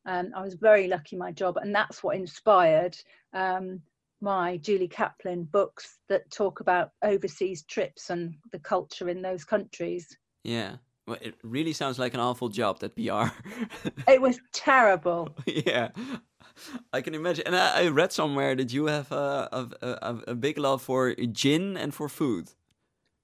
um, 0.06 0.32
I 0.36 0.42
was 0.42 0.54
very 0.54 0.88
lucky 0.88 1.16
in 1.16 1.20
my 1.20 1.32
job, 1.32 1.56
and 1.56 1.74
that's 1.74 2.02
what 2.02 2.16
inspired 2.16 2.96
um, 3.32 3.80
my 4.20 4.56
Julie 4.58 4.88
Caplin 4.88 5.50
books 5.50 5.98
that 6.08 6.30
talk 6.30 6.60
about 6.60 6.90
overseas 7.02 7.64
trips 7.64 8.10
and 8.10 8.34
the 8.52 8.58
culture 8.58 9.08
in 9.08 9.22
those 9.22 9.44
countries. 9.44 10.08
Yeah. 10.44 10.76
Well, 11.06 11.18
it 11.20 11.34
really 11.42 11.72
sounds 11.72 11.98
like 11.98 12.14
an 12.14 12.20
awful 12.20 12.48
job, 12.48 12.80
that 12.80 12.94
PR. 12.94 13.34
It 14.08 14.20
was 14.20 14.38
terrible. 14.52 15.34
yeah. 15.46 15.88
I 16.92 17.00
can 17.00 17.14
imagine. 17.14 17.46
And 17.46 17.56
I, 17.56 17.84
I 17.84 17.88
read 17.88 18.12
somewhere 18.12 18.54
that 18.56 18.72
you 18.72 18.86
have 18.86 19.10
a, 19.12 19.48
a, 19.52 19.86
a, 19.86 20.18
a 20.28 20.34
big 20.34 20.58
love 20.58 20.82
for 20.82 21.14
gin 21.14 21.76
and 21.76 21.94
for 21.94 22.08
food. 22.08 22.50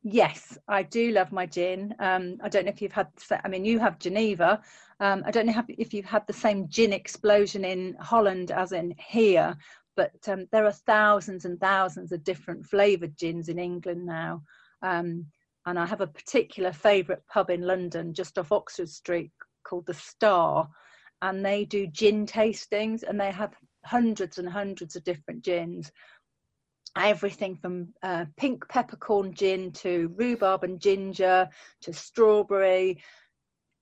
Yes, 0.02 0.56
I 0.68 0.85
do 0.85 1.11
love 1.11 1.33
my 1.33 1.47
gin. 1.47 1.95
Um, 1.99 2.38
I 2.42 2.49
don't 2.49 2.64
know 2.64 2.71
if 2.71 2.80
you've 2.80 2.92
had, 2.92 3.09
I 3.45 3.49
mean, 3.49 3.64
you 3.64 3.80
have 3.80 3.99
Genever. 3.99 4.61
Um, 5.00 5.25
I 5.26 5.30
don't 5.30 5.47
know 5.47 5.64
if 5.68 5.92
you've 5.92 6.04
had 6.04 6.26
the 6.26 6.33
same 6.33 6.68
gin 6.68 6.92
explosion 6.92 7.64
in 7.64 7.97
Holland 7.99 8.52
as 8.52 8.71
in 8.73 8.95
here, 8.99 9.56
but 9.97 10.12
um, 10.28 10.47
there 10.52 10.64
are 10.64 10.73
thousands 10.73 11.45
and 11.45 11.59
thousands 11.59 12.12
of 12.12 12.23
different 12.23 12.64
flavoured 12.66 13.16
gins 13.16 13.49
in 13.49 13.59
England 13.59 14.06
now. 14.06 14.42
Um, 14.83 15.26
and 15.66 15.78
I 15.78 15.87
have 15.87 16.00
a 16.00 16.06
particular 16.06 16.73
favourite 16.73 17.26
pub 17.26 17.50
in 17.50 17.62
London 17.62 18.14
just 18.14 18.38
off 18.38 18.52
Oxford 18.52 18.88
Street 18.88 19.33
called 19.64 19.87
The 19.87 19.95
Star. 19.95 20.68
And 21.23 21.44
they 21.44 21.64
do 21.64 21.87
gin 21.87 22.26
tastings 22.26 23.02
and 23.02 23.20
they 23.20 23.30
have 23.30 23.54
hundreds 23.85 24.38
and 24.38 24.49
hundreds 24.49 24.96
of 24.96 25.04
different 25.04 25.42
gins. 25.42 25.90
Everything 26.96 27.56
from 27.56 27.88
uh, 28.02 28.26
pink 28.37 28.68
peppercorn 28.68 29.35
gin 29.35 29.73
to 29.73 30.12
rhubarb 30.16 30.64
and 30.64 30.80
ginger 30.80 31.49
to 31.82 31.92
strawberry 31.92 33.02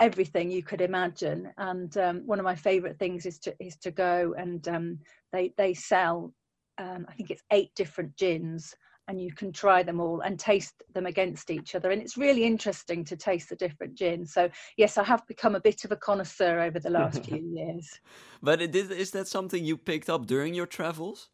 everything 0.00 0.50
you 0.50 0.62
could 0.62 0.80
imagine. 0.80 1.50
And 1.56 1.96
um, 1.96 2.22
one 2.26 2.40
of 2.40 2.44
my 2.44 2.56
favorite 2.56 2.98
things 2.98 3.26
is 3.26 3.38
to 3.40 3.54
is 3.60 3.76
to 3.78 3.90
go 3.90 4.34
and 4.36 4.66
um, 4.68 4.98
they 5.32 5.52
they 5.56 5.74
sell 5.74 6.32
um, 6.78 7.06
i 7.08 7.12
think 7.14 7.30
it's 7.30 7.42
eight 7.52 7.70
different 7.74 8.16
gins 8.16 8.74
and 9.08 9.20
you 9.20 9.32
can 9.32 9.52
try 9.52 9.82
them 9.82 10.00
all 10.00 10.20
and 10.20 10.38
taste 10.38 10.82
them 10.94 11.06
against 11.06 11.50
each 11.50 11.74
other. 11.74 11.90
And 11.90 12.00
it's 12.00 12.16
really 12.16 12.44
interesting 12.44 13.04
to 13.04 13.16
taste 13.16 13.48
the 13.50 13.56
different 13.56 13.94
gins. 13.94 14.32
So 14.32 14.48
yes 14.76 14.98
i 14.98 15.04
have 15.04 15.26
become 15.26 15.54
a 15.54 15.60
bit 15.60 15.84
of 15.84 15.92
a 15.92 15.96
connoisseur 15.96 16.60
over 16.60 16.80
the 16.80 16.90
last 16.90 17.24
few 17.28 17.42
years. 17.54 18.00
But 18.42 18.62
it 18.62 18.74
is, 18.74 18.90
is 18.90 19.10
that 19.12 19.28
something 19.28 19.64
you 19.64 19.76
picked 19.76 20.08
up 20.08 20.26
during 20.26 20.54
your 20.54 20.66
travels? 20.66 21.30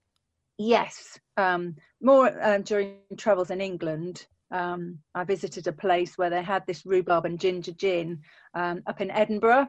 Yes 0.59 1.19
um, 1.41 1.77
more 2.03 2.29
uh, 2.41 2.59
during 2.59 2.99
travels 3.17 3.51
in 3.51 3.61
england 3.61 4.27
um, 4.51 4.99
i 5.15 5.25
visited 5.25 5.67
a 5.67 5.73
place 5.73 6.17
where 6.17 6.31
they 6.31 6.43
had 6.43 6.67
this 6.67 6.85
rhubarb 6.85 7.25
and 7.25 7.41
ginger 7.41 7.73
gin 7.73 8.21
um, 8.55 8.83
up 8.87 9.01
in 9.01 9.11
edinburgh. 9.11 9.69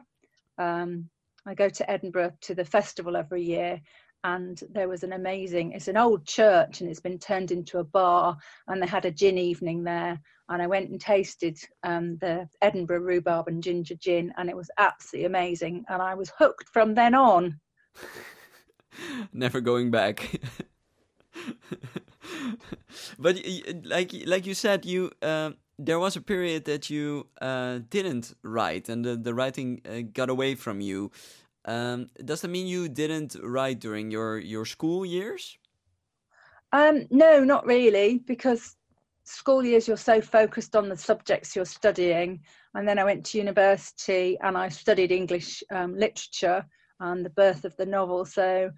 Um, 0.58 1.08
i 1.46 1.54
go 1.54 1.68
to 1.68 1.90
edinburgh 1.90 2.32
to 2.42 2.54
the 2.54 2.64
festival 2.64 3.16
every 3.16 3.42
year 3.42 3.80
and 4.24 4.62
there 4.70 4.88
was 4.88 5.02
an 5.02 5.12
amazing 5.12 5.72
it's 5.72 5.88
an 5.88 5.96
old 5.96 6.24
church 6.24 6.80
and 6.80 6.88
it's 6.88 7.00
been 7.00 7.18
turned 7.18 7.50
into 7.50 7.78
a 7.78 7.84
bar 7.84 8.36
and 8.68 8.82
they 8.82 8.86
had 8.86 9.04
a 9.04 9.10
gin 9.10 9.38
evening 9.38 9.84
there. 9.84 10.20
And 10.48 10.60
i 10.60 10.66
went 10.66 10.90
and 10.90 11.00
tasted 11.00 11.58
um, 11.82 12.18
the 12.18 12.48
edinburgh 12.60 13.00
rhubarb 13.00 13.48
and 13.48 13.62
ginger 13.62 13.94
gin 13.94 14.32
and 14.36 14.50
it 14.50 14.56
was 14.56 14.70
absolutely 14.78 15.26
amazing. 15.26 15.84
And 15.88 16.02
i 16.02 16.14
was 16.14 16.32
hooked 16.38 16.68
from 16.68 16.94
then 16.94 17.14
on. 17.14 17.60
Never 19.32 19.60
going 19.60 19.90
back. 19.90 20.40
But 23.18 23.36
like 23.84 24.12
like 24.26 24.46
you 24.46 24.54
said 24.54 24.84
you 24.84 25.10
uh, 25.22 25.50
there 25.78 25.98
was 25.98 26.16
a 26.16 26.20
period 26.20 26.64
that 26.64 26.90
you 26.90 27.26
uh, 27.40 27.80
didn't 27.90 28.34
write 28.42 28.88
and 28.88 29.04
the, 29.04 29.16
the 29.16 29.34
writing 29.34 29.80
uh, 29.88 30.02
got 30.12 30.28
away 30.28 30.54
from 30.54 30.80
you 30.80 31.10
um, 31.64 32.10
does 32.24 32.40
that 32.40 32.48
mean 32.48 32.66
you 32.66 32.88
didn't 32.88 33.36
write 33.42 33.80
during 33.80 34.10
your 34.10 34.38
your 34.38 34.64
school 34.64 35.06
years? 35.06 35.58
Um, 36.72 37.06
no, 37.10 37.44
not 37.44 37.66
really, 37.66 38.18
because 38.18 38.76
school 39.24 39.64
years 39.64 39.86
you're 39.86 39.96
so 39.96 40.20
focused 40.20 40.74
on 40.74 40.88
the 40.88 40.96
subjects 40.96 41.54
you're 41.54 41.64
studying. 41.64 42.40
And 42.74 42.88
then 42.88 42.98
I 42.98 43.04
went 43.04 43.24
to 43.26 43.38
university 43.38 44.38
and 44.42 44.56
I 44.56 44.68
studied 44.68 45.12
English 45.12 45.62
um, 45.70 45.94
literature 45.96 46.64
and 47.00 47.24
the 47.24 47.30
birth 47.30 47.64
of 47.64 47.76
the 47.76 47.86
novel. 47.86 48.24
So 48.24 48.70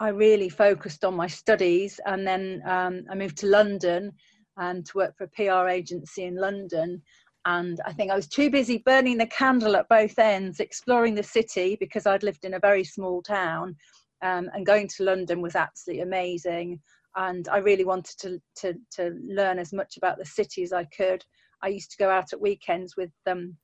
I 0.00 0.08
really 0.08 0.48
focused 0.48 1.04
on 1.04 1.14
my 1.14 1.26
studies. 1.26 2.00
And 2.06 2.26
then 2.26 2.62
um, 2.66 3.04
I 3.10 3.14
moved 3.14 3.38
to 3.38 3.46
London 3.46 4.12
and 4.56 4.86
to 4.86 4.98
work 4.98 5.16
for 5.16 5.24
a 5.24 5.28
PR 5.28 5.68
agency 5.68 6.24
in 6.24 6.36
London 6.36 7.02
and 7.46 7.80
I 7.84 7.92
think 7.92 8.10
I 8.10 8.16
was 8.16 8.28
too 8.28 8.50
busy 8.50 8.78
burning 8.78 9.18
the 9.18 9.26
candle 9.26 9.76
at 9.76 9.88
both 9.88 10.18
ends, 10.18 10.60
exploring 10.60 11.14
the 11.14 11.22
city 11.22 11.76
because 11.78 12.06
I'd 12.06 12.22
lived 12.22 12.44
in 12.44 12.54
a 12.54 12.60
very 12.60 12.84
small 12.84 13.22
town, 13.22 13.76
um, 14.22 14.50
and 14.54 14.66
going 14.66 14.88
to 14.88 15.04
London 15.04 15.42
was 15.42 15.54
absolutely 15.54 16.02
amazing. 16.02 16.80
And 17.16 17.46
I 17.48 17.58
really 17.58 17.84
wanted 17.84 18.18
to, 18.20 18.40
to 18.56 18.74
to 18.92 19.16
learn 19.22 19.58
as 19.58 19.72
much 19.72 19.96
about 19.96 20.18
the 20.18 20.24
city 20.24 20.62
as 20.62 20.72
I 20.72 20.84
could. 20.84 21.24
I 21.62 21.68
used 21.68 21.90
to 21.92 21.96
go 21.96 22.10
out 22.10 22.32
at 22.32 22.40
weekends 22.40 22.96
with 22.96 23.10
them. 23.24 23.38
Um, 23.38 23.56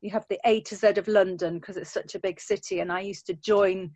you 0.00 0.10
have 0.10 0.26
the 0.28 0.38
A 0.44 0.60
to 0.62 0.76
Z 0.76 0.88
of 0.96 1.08
London 1.08 1.58
because 1.58 1.76
it's 1.76 1.92
such 1.92 2.14
a 2.14 2.20
big 2.20 2.40
city, 2.40 2.80
and 2.80 2.92
I 2.92 3.00
used 3.00 3.26
to 3.26 3.34
join 3.34 3.90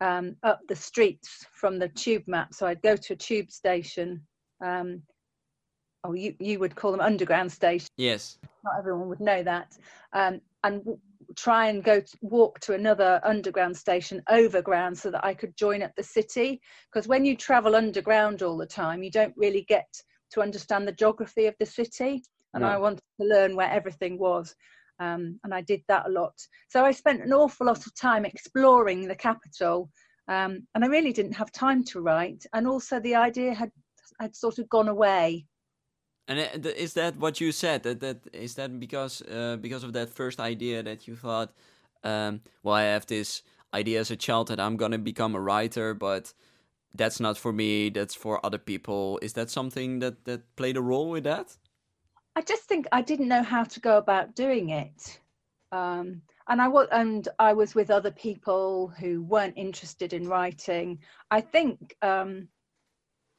um, 0.00 0.36
up 0.42 0.60
the 0.68 0.76
streets 0.76 1.46
from 1.54 1.78
the 1.78 1.88
tube 1.88 2.24
map. 2.26 2.54
So 2.54 2.66
I'd 2.66 2.82
go 2.82 2.96
to 2.96 3.12
a 3.12 3.16
tube 3.16 3.50
station. 3.50 4.22
Um, 4.64 5.02
oh, 6.06 6.14
you, 6.14 6.34
you 6.38 6.58
would 6.58 6.74
call 6.74 6.92
them 6.92 7.00
underground 7.00 7.50
stations. 7.52 7.88
Yes. 7.96 8.38
Not 8.64 8.74
everyone 8.78 9.08
would 9.08 9.20
know 9.20 9.42
that. 9.42 9.76
Um, 10.12 10.40
and 10.64 10.80
w- 10.80 10.98
try 11.36 11.68
and 11.68 11.82
go 11.82 12.00
to, 12.00 12.18
walk 12.22 12.60
to 12.60 12.74
another 12.74 13.20
underground 13.24 13.76
station 13.76 14.22
overground 14.28 14.96
so 14.98 15.10
that 15.10 15.24
I 15.24 15.34
could 15.34 15.56
join 15.56 15.82
up 15.82 15.92
the 15.96 16.02
city. 16.02 16.60
Because 16.92 17.08
when 17.08 17.24
you 17.24 17.36
travel 17.36 17.76
underground 17.76 18.42
all 18.42 18.56
the 18.56 18.66
time, 18.66 19.02
you 19.02 19.10
don't 19.10 19.34
really 19.36 19.64
get 19.68 19.88
to 20.32 20.42
understand 20.42 20.86
the 20.86 20.92
geography 20.92 21.46
of 21.46 21.54
the 21.58 21.66
city. 21.66 22.22
And 22.54 22.62
no. 22.62 22.68
I 22.68 22.78
wanted 22.78 23.02
to 23.20 23.26
learn 23.26 23.56
where 23.56 23.70
everything 23.70 24.18
was. 24.18 24.54
Um, 24.98 25.38
and 25.44 25.52
I 25.52 25.60
did 25.60 25.82
that 25.88 26.06
a 26.06 26.10
lot. 26.10 26.34
So 26.68 26.84
I 26.84 26.92
spent 26.92 27.22
an 27.22 27.32
awful 27.32 27.66
lot 27.66 27.86
of 27.86 27.94
time 27.94 28.24
exploring 28.24 29.06
the 29.06 29.14
capital. 29.14 29.90
Um, 30.28 30.66
and 30.74 30.84
I 30.84 30.88
really 30.88 31.12
didn't 31.12 31.34
have 31.34 31.52
time 31.52 31.84
to 31.84 32.00
write. 32.00 32.44
And 32.54 32.66
also, 32.66 32.98
the 32.98 33.14
idea 33.14 33.54
had 33.54 33.70
had 34.20 34.34
sort 34.34 34.58
of 34.58 34.68
gone 34.68 34.88
away. 34.88 35.46
And 36.28 36.40
uh, 36.40 36.68
is 36.76 36.94
that 36.94 37.16
what 37.16 37.40
you 37.40 37.52
said? 37.52 37.82
That 37.84 38.00
that 38.00 38.18
is 38.32 38.54
that 38.54 38.78
because 38.80 39.22
uh, 39.22 39.56
because 39.60 39.84
of 39.84 39.92
that 39.92 40.10
first 40.10 40.40
idea 40.40 40.82
that 40.82 41.06
you 41.06 41.16
thought, 41.16 41.52
um, 42.02 42.40
well, 42.62 42.74
I 42.74 42.82
have 42.82 43.06
this 43.06 43.42
idea 43.72 44.00
as 44.00 44.10
a 44.10 44.16
child 44.16 44.48
that 44.48 44.58
I'm 44.58 44.76
gonna 44.76 44.98
become 44.98 45.34
a 45.34 45.40
writer, 45.40 45.94
but 45.94 46.32
that's 46.94 47.20
not 47.20 47.36
for 47.36 47.52
me. 47.52 47.90
That's 47.90 48.14
for 48.14 48.44
other 48.44 48.58
people. 48.58 49.18
Is 49.22 49.34
that 49.34 49.50
something 49.50 50.00
that 50.00 50.24
that 50.24 50.56
played 50.56 50.76
a 50.76 50.82
role 50.82 51.10
with 51.10 51.24
that? 51.24 51.56
I 52.34 52.42
just 52.42 52.64
think 52.64 52.86
I 52.92 53.02
didn't 53.02 53.28
know 53.28 53.42
how 53.42 53.64
to 53.64 53.80
go 53.80 53.96
about 53.96 54.34
doing 54.34 54.70
it. 54.70 55.20
Um, 55.72 56.22
and 56.48 56.60
I 56.60 56.68
was 56.68 56.88
and 56.92 57.28
I 57.38 57.52
was 57.52 57.74
with 57.74 57.90
other 57.90 58.10
people 58.10 58.88
who 58.98 59.22
weren't 59.22 59.56
interested 59.56 60.12
in 60.12 60.28
writing. 60.28 60.98
I 61.30 61.40
think 61.40 61.96
um, 62.02 62.48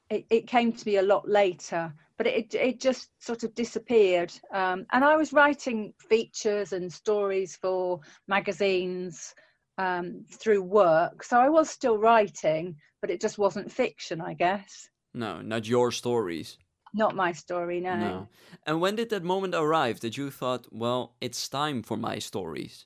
it, 0.10 0.26
it, 0.30 0.48
came 0.48 0.74
to 0.74 0.88
me 0.88 0.98
a 0.98 1.02
lot 1.02 1.28
later 1.28 1.94
but 2.18 2.28
it 2.28 2.54
it 2.56 2.80
just 2.80 3.10
sort 3.20 3.44
of 3.44 3.54
disappeared. 3.54 4.34
Um, 4.54 4.86
and 4.92 5.04
I 5.04 5.16
was 5.16 5.34
writing 5.34 5.94
features 6.10 6.74
and 6.74 6.92
stories 6.92 7.56
for 7.56 8.00
magazines 8.28 9.34
um, 9.78 10.26
through 10.32 10.64
work, 10.64 11.24
so 11.24 11.40
I 11.40 11.50
was 11.50 11.70
still 11.70 11.98
writing, 11.98 12.76
but 13.02 13.12
it 13.12 13.22
just 13.22 13.38
wasn't 13.38 13.72
fiction, 13.72 14.22
I 14.22 14.34
guess. 14.34 14.90
No, 15.14 15.42
not 15.42 15.68
your 15.68 15.92
stories. 15.92 16.58
Not 16.94 17.16
my 17.16 17.32
story, 17.34 17.80
no. 17.80 17.96
No. 17.96 18.28
And 18.66 18.82
when 18.82 18.96
did 18.96 19.10
that 19.10 19.24
moment 19.24 19.54
arrive 19.54 20.00
that 20.00 20.18
you 20.18 20.32
thought, 20.32 20.68
well, 20.72 21.16
it's 21.22 21.48
time 21.48 21.84
for 21.84 21.98
my 21.98 22.20
stories? 22.20 22.86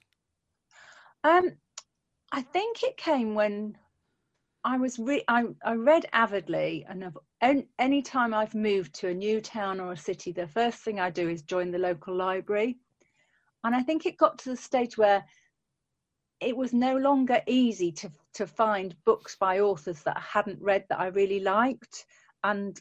Um, 1.24 1.52
I 2.32 2.42
think 2.42 2.84
it 2.84 2.98
came 2.98 3.36
when 3.36 3.78
I 4.64 4.78
was 4.78 5.00
re- 5.00 5.24
I, 5.28 5.46
I 5.64 5.74
read 5.74 6.06
avidly, 6.14 6.86
and 6.90 7.66
any 7.80 8.02
time 8.02 8.34
I've 8.34 8.54
moved 8.54 8.94
to 8.96 9.10
a 9.10 9.14
new 9.14 9.42
town 9.42 9.80
or 9.80 9.92
a 9.92 9.98
city, 9.98 10.32
the 10.32 10.48
first 10.48 10.80
thing 10.80 11.00
I 11.00 11.10
do 11.10 11.30
is 11.30 11.42
join 11.42 11.72
the 11.72 11.80
local 11.80 12.16
library. 12.16 12.78
And 13.64 13.76
I 13.76 13.82
think 13.82 14.06
it 14.06 14.18
got 14.18 14.38
to 14.40 14.50
the 14.50 14.58
stage 14.58 14.98
where 14.98 15.24
it 16.40 16.56
was 16.56 16.74
no 16.74 16.98
longer 16.98 17.42
easy 17.48 17.92
to 17.94 18.12
to 18.34 18.48
find 18.48 18.96
books 19.04 19.36
by 19.36 19.60
authors 19.60 20.04
that 20.04 20.18
I 20.18 20.22
hadn't 20.22 20.62
read 20.62 20.86
that 20.90 21.00
I 21.00 21.08
really 21.08 21.40
liked, 21.40 22.06
and 22.44 22.80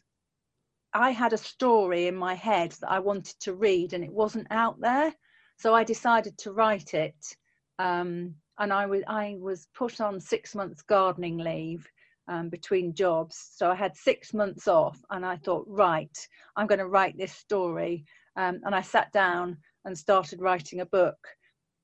I 0.92 1.10
had 1.10 1.32
a 1.32 1.38
story 1.38 2.06
in 2.08 2.16
my 2.16 2.34
head 2.34 2.72
that 2.80 2.90
I 2.90 2.98
wanted 2.98 3.38
to 3.40 3.54
read, 3.54 3.94
and 3.94 4.04
it 4.04 4.12
wasn't 4.12 4.48
out 4.50 4.80
there, 4.80 5.14
so 5.56 5.74
I 5.74 5.84
decided 5.84 6.36
to 6.38 6.52
write 6.52 6.94
it. 6.94 7.36
Um, 7.78 8.34
and 8.60 8.72
I 8.72 8.86
was 8.86 9.02
I 9.08 9.36
was 9.40 9.66
put 9.74 10.00
on 10.00 10.20
six 10.20 10.54
months 10.54 10.82
gardening 10.82 11.38
leave 11.38 11.88
um, 12.28 12.48
between 12.48 12.94
jobs, 12.94 13.50
so 13.54 13.70
I 13.70 13.74
had 13.74 13.96
six 13.96 14.32
months 14.32 14.68
off, 14.68 14.98
and 15.10 15.26
I 15.26 15.36
thought, 15.36 15.64
right, 15.66 16.16
I'm 16.56 16.68
going 16.68 16.78
to 16.78 16.86
write 16.86 17.18
this 17.18 17.32
story, 17.32 18.04
um, 18.36 18.60
and 18.64 18.74
I 18.74 18.82
sat 18.82 19.10
down 19.12 19.56
and 19.84 19.98
started 19.98 20.40
writing 20.40 20.80
a 20.80 20.86
book, 20.86 21.18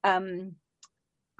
um, 0.04 0.54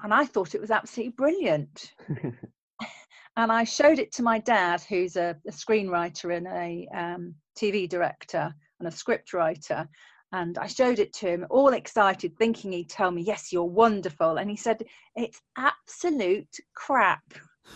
and 0.03 0.13
I 0.13 0.25
thought 0.25 0.55
it 0.55 0.61
was 0.61 0.71
absolutely 0.71 1.13
brilliant. 1.13 1.93
and 3.37 3.51
I 3.51 3.63
showed 3.63 3.99
it 3.99 4.11
to 4.13 4.23
my 4.23 4.39
dad, 4.39 4.81
who's 4.89 5.15
a, 5.15 5.37
a 5.47 5.51
screenwriter 5.51 6.35
and 6.35 6.47
a 6.47 6.87
um, 6.93 7.35
TV 7.57 7.87
director 7.87 8.53
and 8.79 8.87
a 8.87 8.91
script 8.91 9.33
writer, 9.33 9.87
and 10.33 10.57
I 10.57 10.67
showed 10.67 10.99
it 10.99 11.13
to 11.13 11.27
him, 11.27 11.45
all 11.49 11.73
excited, 11.73 12.37
thinking 12.37 12.71
he'd 12.71 12.89
tell 12.89 13.11
me, 13.11 13.21
Yes, 13.21 13.51
you're 13.51 13.63
wonderful. 13.63 14.37
And 14.37 14.49
he 14.49 14.57
said, 14.57 14.83
It's 15.15 15.41
absolute 15.57 16.55
crap. 16.75 17.23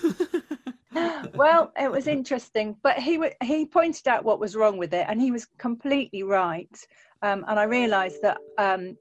well, 1.35 1.71
it 1.79 1.91
was 1.91 2.07
interesting, 2.07 2.75
but 2.83 2.97
he 2.97 3.19
he 3.43 3.65
pointed 3.65 4.07
out 4.07 4.25
what 4.25 4.39
was 4.39 4.55
wrong 4.55 4.77
with 4.77 4.93
it, 4.93 5.05
and 5.07 5.21
he 5.21 5.31
was 5.31 5.47
completely 5.57 6.23
right. 6.23 6.77
Um, 7.21 7.45
and 7.47 7.59
I 7.59 7.63
realised 7.63 8.21
that 8.23 8.37
um, 8.57 8.97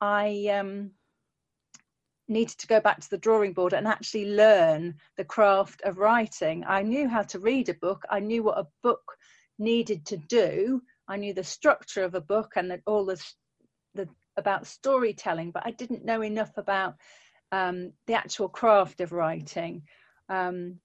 I 0.00 0.48
um, 0.52 0.90
needed 2.28 2.58
to 2.58 2.66
go 2.66 2.80
back 2.80 3.00
to 3.00 3.10
the 3.10 3.18
drawing 3.18 3.52
board 3.52 3.72
and 3.72 3.86
actually 3.86 4.34
learn 4.34 4.94
the 5.16 5.24
craft 5.24 5.82
of 5.82 5.98
writing. 5.98 6.64
I 6.66 6.82
knew 6.82 7.08
how 7.08 7.22
to 7.22 7.38
read 7.38 7.68
a 7.68 7.74
book. 7.74 8.04
I 8.10 8.20
knew 8.20 8.42
what 8.42 8.58
a 8.58 8.66
book 8.82 9.16
needed 9.58 10.06
to 10.06 10.16
do, 10.16 10.82
I 11.10 11.16
knew 11.16 11.34
the 11.34 11.44
structure 11.44 12.04
of 12.04 12.14
a 12.14 12.20
book 12.20 12.52
and 12.56 12.70
that 12.70 12.80
all 12.86 13.04
the, 13.04 13.22
the 13.94 14.08
about 14.36 14.66
storytelling, 14.66 15.50
but 15.50 15.66
I 15.66 15.72
didn't 15.72 16.04
know 16.04 16.22
enough 16.22 16.56
about 16.56 16.94
um, 17.52 17.92
the 18.06 18.14
actual 18.14 18.48
craft 18.48 19.00
of 19.00 19.12
writing. 19.12 19.82
Um, 20.28 20.76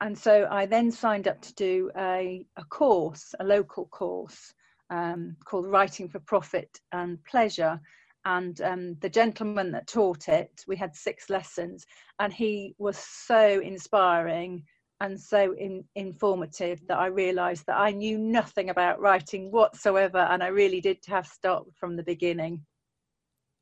and 0.00 0.18
so 0.18 0.48
I 0.50 0.66
then 0.66 0.90
signed 0.90 1.28
up 1.28 1.40
to 1.42 1.54
do 1.54 1.90
a, 1.96 2.46
a 2.56 2.64
course, 2.64 3.34
a 3.38 3.44
local 3.44 3.86
course 3.86 4.52
um, 4.90 5.36
called 5.44 5.66
Writing 5.66 6.08
for 6.08 6.18
Profit 6.20 6.80
and 6.92 7.22
Pleasure. 7.24 7.78
And 8.24 8.58
um, 8.62 8.94
the 9.00 9.10
gentleman 9.10 9.70
that 9.72 9.86
taught 9.86 10.28
it, 10.28 10.64
we 10.66 10.76
had 10.76 10.96
six 10.96 11.28
lessons, 11.28 11.84
and 12.18 12.32
he 12.32 12.74
was 12.78 12.96
so 12.96 13.60
inspiring 13.60 14.64
and 15.04 15.20
so 15.20 15.52
in, 15.52 15.84
informative 15.94 16.80
that 16.88 16.98
I 16.98 17.06
realised 17.06 17.66
that 17.66 17.76
I 17.76 17.90
knew 17.90 18.16
nothing 18.18 18.70
about 18.70 19.00
writing 19.00 19.50
whatsoever, 19.50 20.18
and 20.18 20.42
I 20.42 20.48
really 20.48 20.80
did 20.80 20.98
have 21.06 21.26
start 21.26 21.64
from 21.78 21.96
the 21.96 22.02
beginning. 22.02 22.64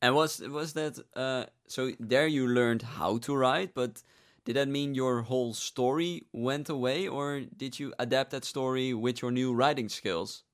And 0.00 0.14
was 0.14 0.40
was 0.40 0.72
that 0.74 0.98
uh, 1.16 1.44
so? 1.68 1.90
There 1.98 2.26
you 2.26 2.46
learned 2.46 2.82
how 2.82 3.18
to 3.18 3.36
write, 3.36 3.74
but 3.74 4.02
did 4.44 4.56
that 4.56 4.68
mean 4.68 4.94
your 4.94 5.22
whole 5.22 5.54
story 5.54 6.22
went 6.32 6.68
away, 6.68 7.08
or 7.08 7.40
did 7.56 7.78
you 7.80 7.92
adapt 7.98 8.30
that 8.30 8.44
story 8.44 8.94
with 8.94 9.20
your 9.22 9.32
new 9.32 9.52
writing 9.52 9.88
skills? 9.88 10.44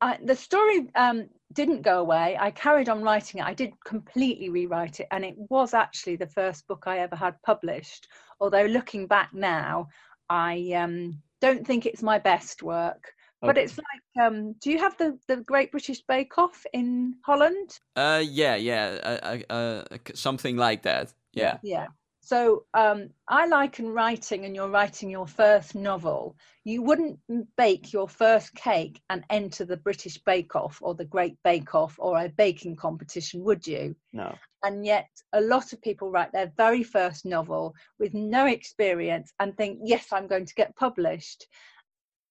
I, 0.00 0.18
the 0.22 0.36
story 0.36 0.88
um, 0.94 1.28
didn't 1.52 1.82
go 1.82 2.00
away. 2.00 2.36
I 2.40 2.50
carried 2.50 2.88
on 2.88 3.02
writing 3.02 3.40
it. 3.40 3.46
I 3.46 3.54
did 3.54 3.72
completely 3.84 4.48
rewrite 4.48 5.00
it, 5.00 5.08
and 5.10 5.24
it 5.24 5.34
was 5.50 5.74
actually 5.74 6.16
the 6.16 6.26
first 6.26 6.66
book 6.66 6.84
I 6.86 6.98
ever 6.98 7.16
had 7.16 7.40
published. 7.42 8.08
Although 8.40 8.64
looking 8.64 9.06
back 9.06 9.30
now, 9.34 9.88
I 10.28 10.72
um, 10.74 11.22
don't 11.40 11.66
think 11.66 11.86
it's 11.86 12.02
my 12.02 12.18
best 12.18 12.62
work. 12.62 13.12
But 13.42 13.56
it's 13.56 13.78
like, 13.78 14.26
um, 14.26 14.52
do 14.60 14.70
you 14.70 14.78
have 14.78 14.98
the, 14.98 15.18
the 15.26 15.36
Great 15.36 15.70
British 15.70 16.02
Bake 16.02 16.36
Off 16.36 16.66
in 16.74 17.14
Holland? 17.24 17.78
Uh, 17.96 18.22
yeah, 18.22 18.54
yeah, 18.56 18.98
uh, 19.02 19.38
uh, 19.48 19.52
uh 19.52 19.98
something 20.14 20.58
like 20.58 20.82
that. 20.82 21.14
Yeah, 21.32 21.56
yeah. 21.62 21.86
So 22.30 22.64
um, 22.74 23.10
I 23.26 23.48
liken 23.48 23.88
writing, 23.88 24.44
and 24.44 24.54
you're 24.54 24.68
writing 24.68 25.10
your 25.10 25.26
first 25.26 25.74
novel. 25.74 26.36
You 26.62 26.80
wouldn't 26.80 27.18
bake 27.56 27.92
your 27.92 28.08
first 28.08 28.54
cake 28.54 29.02
and 29.10 29.24
enter 29.30 29.64
the 29.64 29.78
British 29.78 30.16
Bake 30.18 30.54
Off 30.54 30.78
or 30.80 30.94
the 30.94 31.04
Great 31.04 31.36
Bake 31.42 31.74
Off 31.74 31.96
or 31.98 32.16
a 32.16 32.28
baking 32.28 32.76
competition, 32.76 33.42
would 33.42 33.66
you? 33.66 33.96
No. 34.12 34.32
And 34.62 34.86
yet, 34.86 35.08
a 35.32 35.40
lot 35.40 35.72
of 35.72 35.82
people 35.82 36.12
write 36.12 36.30
their 36.30 36.52
very 36.56 36.84
first 36.84 37.24
novel 37.24 37.74
with 37.98 38.14
no 38.14 38.46
experience 38.46 39.32
and 39.40 39.56
think, 39.56 39.80
"Yes, 39.82 40.12
I'm 40.12 40.28
going 40.28 40.46
to 40.46 40.54
get 40.54 40.76
published." 40.76 41.48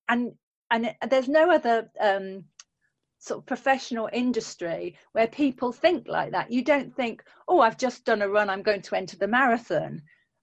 And 0.08 0.32
and 0.72 0.96
there's 1.10 1.28
no 1.28 1.52
other 1.52 1.92
um, 2.00 2.46
sort 3.20 3.40
of 3.40 3.46
professional 3.46 4.10
industry 4.14 4.96
where 5.12 5.28
people 5.28 5.72
think 5.72 6.08
like 6.08 6.32
that. 6.32 6.52
You 6.52 6.64
don't 6.64 6.96
think, 6.96 7.24
oh, 7.48 7.60
I've 7.60 7.78
just 7.78 8.06
done 8.06 8.22
a 8.22 8.30
run, 8.30 8.50
I'm 8.50 8.64
going 8.64 8.82
to 8.82 8.96
enter 8.96 9.18
the 9.18 9.28
marathon 9.28 10.02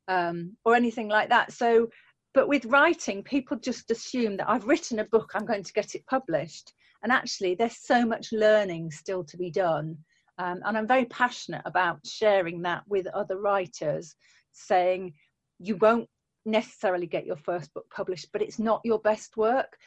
um, 0.09 0.57
or 0.65 0.75
anything 0.75 1.09
like 1.09 1.31
that. 1.31 1.53
So, 1.53 1.89
but 2.35 2.49
with 2.49 2.67
writing, 2.67 3.23
people 3.23 3.57
just 3.57 3.91
assume 3.91 4.37
that 4.37 4.49
I've 4.49 4.67
written 4.67 4.99
a 4.99 5.05
book, 5.05 5.33
I'm 5.35 5.47
going 5.47 5.65
to 5.65 5.73
get 5.73 5.95
it 5.95 6.07
published. 6.07 6.73
And 7.03 7.11
actually, 7.11 7.55
there's 7.55 7.79
so 7.79 8.05
much 8.05 8.33
learning 8.33 8.91
still 8.91 9.25
to 9.25 9.37
be 9.37 9.51
done. 9.51 9.97
Um, 10.39 10.61
and 10.67 10.77
I'm 10.77 10.87
very 10.87 11.07
passionate 11.07 11.63
about 11.65 12.01
sharing 12.07 12.61
that 12.63 12.83
with 12.87 13.07
other 13.09 13.39
writers, 13.41 14.15
saying 14.53 15.15
you 15.59 15.77
won't 15.77 16.09
necessarily 16.45 17.07
get 17.07 17.25
your 17.25 17.37
first 17.37 17.73
book 17.73 17.87
published, 17.91 18.29
but 18.33 18.43
it's 18.43 18.59
not 18.59 18.83
your 18.85 18.99
best 18.99 19.37
work. 19.39 19.79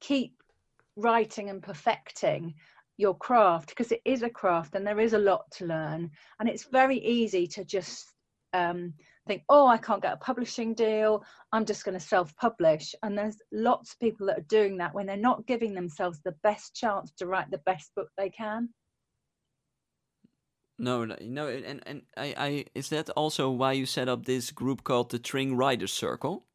Keep 0.00 0.34
writing 0.96 1.50
and 1.50 1.62
perfecting 1.62 2.54
your 2.98 3.16
craft 3.16 3.68
because 3.68 3.92
it 3.92 4.00
is 4.04 4.22
a 4.22 4.30
craft 4.30 4.74
and 4.74 4.86
there 4.86 5.00
is 5.00 5.12
a 5.12 5.18
lot 5.18 5.50
to 5.52 5.66
learn. 5.66 6.10
And 6.40 6.48
it's 6.48 6.64
very 6.64 6.98
easy 6.98 7.46
to 7.48 7.64
just 7.64 8.12
um, 8.52 8.94
think 9.26 9.42
oh 9.48 9.66
i 9.66 9.76
can't 9.76 10.02
get 10.02 10.12
a 10.12 10.18
publishing 10.18 10.74
deal. 10.74 11.24
I'm 11.52 11.64
just 11.64 11.84
going 11.84 11.98
to 11.98 12.04
self-publish. 12.04 12.94
And 13.02 13.16
there's 13.16 13.36
lots 13.52 13.92
of 13.92 14.00
people 14.00 14.26
that 14.26 14.38
are 14.38 14.48
doing 14.48 14.76
that 14.78 14.94
when 14.94 15.06
they're 15.06 15.16
not 15.16 15.46
giving 15.46 15.74
themselves 15.74 16.20
the 16.24 16.34
best 16.42 16.74
chance 16.74 17.12
to 17.18 17.26
write 17.26 17.50
the 17.50 17.58
best 17.58 17.90
book 17.94 18.08
they 18.16 18.30
can. 18.30 18.70
No 20.78 21.04
no 21.06 21.48
and 21.48 21.82
and 21.86 22.02
i 22.18 22.34
i 22.36 22.64
is 22.74 22.90
that 22.90 23.08
also 23.10 23.50
why 23.50 23.72
you 23.72 23.86
set 23.86 24.10
up 24.10 24.26
this 24.26 24.50
group 24.50 24.84
called 24.84 25.10
the 25.10 25.18
tring 25.18 25.56
writers 25.56 25.92
circle? 25.92 26.46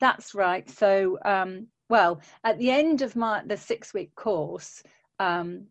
That's 0.00 0.34
right. 0.34 0.68
So 0.68 1.18
um 1.24 1.68
well, 1.90 2.20
at 2.44 2.56
the 2.58 2.70
end 2.70 3.02
of 3.02 3.16
my 3.16 3.42
the 3.44 3.56
six 3.56 3.92
week 3.92 4.14
course, 4.14 4.82
um, 5.18 5.66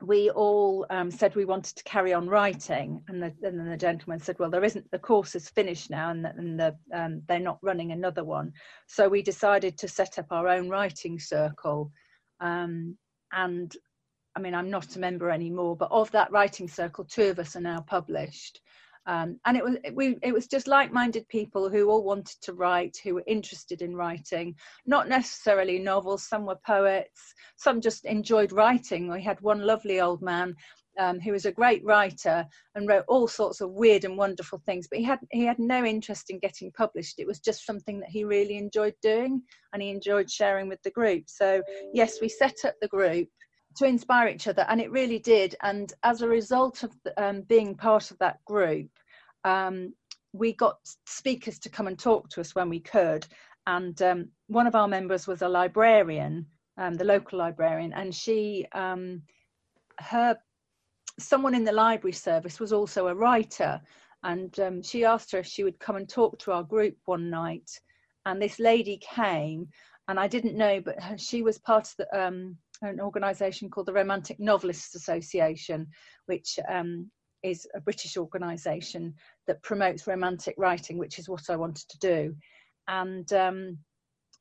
we 0.00 0.30
all 0.30 0.86
um, 0.88 1.10
said 1.10 1.34
we 1.34 1.44
wanted 1.44 1.76
to 1.76 1.84
carry 1.84 2.12
on 2.12 2.28
writing, 2.28 3.02
and, 3.08 3.22
the, 3.22 3.34
and 3.42 3.58
then 3.58 3.68
the 3.68 3.76
gentleman 3.76 4.20
said, 4.20 4.38
"Well, 4.38 4.50
there 4.50 4.64
isn't. 4.64 4.90
The 4.92 4.98
course 4.98 5.34
is 5.34 5.50
finished 5.50 5.90
now, 5.90 6.10
and, 6.10 6.24
the, 6.24 6.30
and 6.30 6.60
the, 6.60 6.76
um, 6.94 7.22
they're 7.26 7.40
not 7.40 7.58
running 7.60 7.90
another 7.90 8.24
one." 8.24 8.52
So 8.86 9.08
we 9.08 9.20
decided 9.22 9.76
to 9.78 9.88
set 9.88 10.18
up 10.18 10.26
our 10.30 10.46
own 10.48 10.68
writing 10.68 11.18
circle, 11.18 11.90
um, 12.40 12.96
and 13.32 13.76
I 14.36 14.40
mean, 14.40 14.54
I'm 14.54 14.70
not 14.70 14.96
a 14.96 15.00
member 15.00 15.28
anymore, 15.28 15.76
but 15.76 15.90
of 15.90 16.10
that 16.12 16.30
writing 16.30 16.68
circle, 16.68 17.04
two 17.04 17.24
of 17.24 17.38
us 17.40 17.56
are 17.56 17.60
now 17.60 17.80
published. 17.80 18.60
Um, 19.06 19.40
and 19.46 19.56
it 19.56 19.64
was 19.64 19.76
we 19.94 20.16
it 20.22 20.32
was 20.32 20.46
just 20.46 20.68
like-minded 20.68 21.26
people 21.28 21.68
who 21.68 21.90
all 21.90 22.04
wanted 22.04 22.40
to 22.42 22.52
write 22.52 22.96
who 23.02 23.14
were 23.14 23.24
interested 23.26 23.82
in 23.82 23.96
writing. 23.96 24.54
Not 24.86 25.08
necessarily 25.08 25.78
novels 25.78 26.28
some 26.28 26.46
were 26.46 26.58
poets 26.64 27.34
some 27.56 27.80
just 27.80 28.04
enjoyed 28.04 28.52
writing. 28.52 29.10
We 29.10 29.22
had 29.22 29.40
one 29.40 29.60
lovely 29.60 30.00
old 30.00 30.22
man 30.22 30.54
um, 30.98 31.20
who 31.20 31.32
was 31.32 31.46
a 31.46 31.52
great 31.52 31.82
writer 31.84 32.46
and 32.74 32.86
wrote 32.86 33.04
all 33.08 33.26
sorts 33.26 33.60
of 33.60 33.70
weird 33.70 34.04
and 34.04 34.16
wonderful 34.18 34.60
things 34.66 34.88
but 34.88 34.98
he 34.98 35.04
had 35.04 35.20
he 35.30 35.44
had 35.44 35.58
no 35.58 35.84
interest 35.84 36.30
in 36.30 36.38
getting 36.38 36.70
published. 36.72 37.18
It 37.18 37.26
was 37.26 37.40
just 37.40 37.66
something 37.66 37.98
that 38.00 38.10
he 38.10 38.24
really 38.24 38.56
enjoyed 38.56 38.94
doing 39.02 39.42
and 39.72 39.82
he 39.82 39.90
enjoyed 39.90 40.30
sharing 40.30 40.68
with 40.68 40.82
the 40.82 40.90
group. 40.90 41.24
So 41.26 41.62
yes 41.92 42.20
we 42.20 42.28
set 42.28 42.56
up 42.64 42.74
the 42.80 42.88
group 42.88 43.28
to 43.76 43.86
inspire 43.86 44.28
each 44.28 44.48
other 44.48 44.66
and 44.68 44.80
it 44.80 44.90
really 44.90 45.18
did. 45.18 45.54
And 45.62 45.92
as 46.02 46.22
a 46.22 46.28
result 46.28 46.82
of 46.82 46.92
um, 47.16 47.42
being 47.42 47.74
part 47.74 48.10
of 48.10 48.18
that 48.18 48.44
group 48.44 48.90
um, 49.44 49.92
we 50.32 50.52
got 50.54 50.78
speakers 51.06 51.58
to 51.58 51.68
come 51.68 51.86
and 51.88 51.98
talk 51.98 52.28
to 52.30 52.40
us 52.40 52.54
when 52.54 52.70
we 52.70 52.80
could. 52.80 53.26
And 53.66 54.00
um, 54.02 54.28
one 54.46 54.66
of 54.66 54.74
our 54.74 54.88
members 54.88 55.26
was 55.26 55.42
a 55.42 55.48
librarian 55.48 56.46
um, 56.78 56.94
the 56.94 57.04
local 57.04 57.38
librarian 57.38 57.92
and 57.92 58.14
she 58.14 58.66
um, 58.72 59.20
her 59.98 60.38
someone 61.18 61.54
in 61.54 61.64
the 61.64 61.72
library 61.72 62.14
service 62.14 62.58
was 62.58 62.72
also 62.72 63.08
a 63.08 63.14
writer. 63.14 63.80
And 64.24 64.58
um, 64.60 64.82
she 64.82 65.04
asked 65.04 65.32
her 65.32 65.38
if 65.38 65.46
she 65.46 65.64
would 65.64 65.78
come 65.80 65.96
and 65.96 66.08
talk 66.08 66.38
to 66.38 66.52
our 66.52 66.62
group 66.62 66.96
one 67.04 67.28
night. 67.28 67.68
And 68.24 68.40
this 68.40 68.58
lady 68.58 68.98
came 69.02 69.68
and 70.08 70.18
i 70.18 70.26
didn't 70.26 70.56
know 70.56 70.80
but 70.80 70.96
she 71.18 71.42
was 71.42 71.58
part 71.58 71.88
of 71.88 71.94
the 71.98 72.18
an 72.82 73.00
organisation 73.00 73.70
called 73.70 73.86
the 73.86 73.92
Romantic 73.92 74.38
Novelists 74.38 74.94
Association, 74.94 75.86
which 76.26 76.58
um, 76.68 77.10
is 77.42 77.66
a 77.74 77.80
British 77.80 78.16
organisation 78.16 79.14
that 79.46 79.62
promotes 79.62 80.06
romantic 80.06 80.54
writing, 80.58 80.98
which 80.98 81.18
is 81.18 81.28
what 81.28 81.50
I 81.50 81.56
wanted 81.56 81.88
to 81.88 81.98
do. 81.98 82.34
And 82.88 83.32
um, 83.32 83.78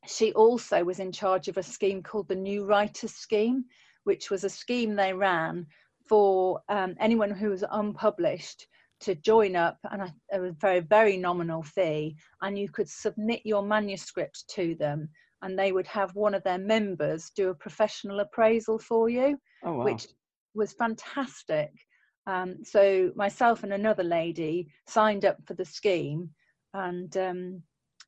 she 0.07 0.33
also 0.33 0.83
was 0.83 0.99
in 0.99 1.11
charge 1.11 1.47
of 1.47 1.57
a 1.57 1.63
scheme 1.63 2.01
called 2.01 2.27
the 2.27 2.35
New 2.35 2.65
Writers 2.65 3.13
Scheme, 3.13 3.65
which 4.03 4.29
was 4.29 4.43
a 4.43 4.49
scheme 4.49 4.95
they 4.95 5.13
ran 5.13 5.67
for 6.07 6.61
um, 6.69 6.95
anyone 6.99 7.31
who 7.31 7.49
was 7.49 7.63
unpublished 7.71 8.67
to 9.01 9.15
join 9.15 9.55
up 9.55 9.77
and 9.91 10.01
a, 10.03 10.13
a 10.31 10.51
very 10.51 10.79
very 10.79 11.17
nominal 11.17 11.63
fee 11.63 12.15
and 12.41 12.57
you 12.57 12.69
could 12.69 12.87
submit 12.87 13.41
your 13.43 13.63
manuscript 13.63 14.47
to 14.47 14.75
them 14.75 15.09
and 15.41 15.57
they 15.57 15.71
would 15.71 15.87
have 15.87 16.15
one 16.15 16.33
of 16.33 16.43
their 16.43 16.57
members 16.57 17.31
do 17.35 17.49
a 17.49 17.55
professional 17.55 18.19
appraisal 18.19 18.77
for 18.77 19.09
you, 19.09 19.37
oh, 19.63 19.73
wow. 19.73 19.85
which 19.85 20.07
was 20.53 20.73
fantastic. 20.73 21.71
Um, 22.27 22.63
so 22.63 23.11
myself 23.15 23.63
and 23.63 23.73
another 23.73 24.03
lady 24.03 24.67
signed 24.87 25.25
up 25.25 25.37
for 25.45 25.53
the 25.55 25.65
scheme, 25.65 26.29
and 26.73 27.15
um, 27.17 27.63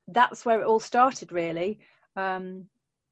that's 0.08 0.46
where 0.46 0.62
it 0.62 0.68
all 0.68 0.80
started. 0.80 1.32
Really, 1.32 1.80
um, 2.16 2.66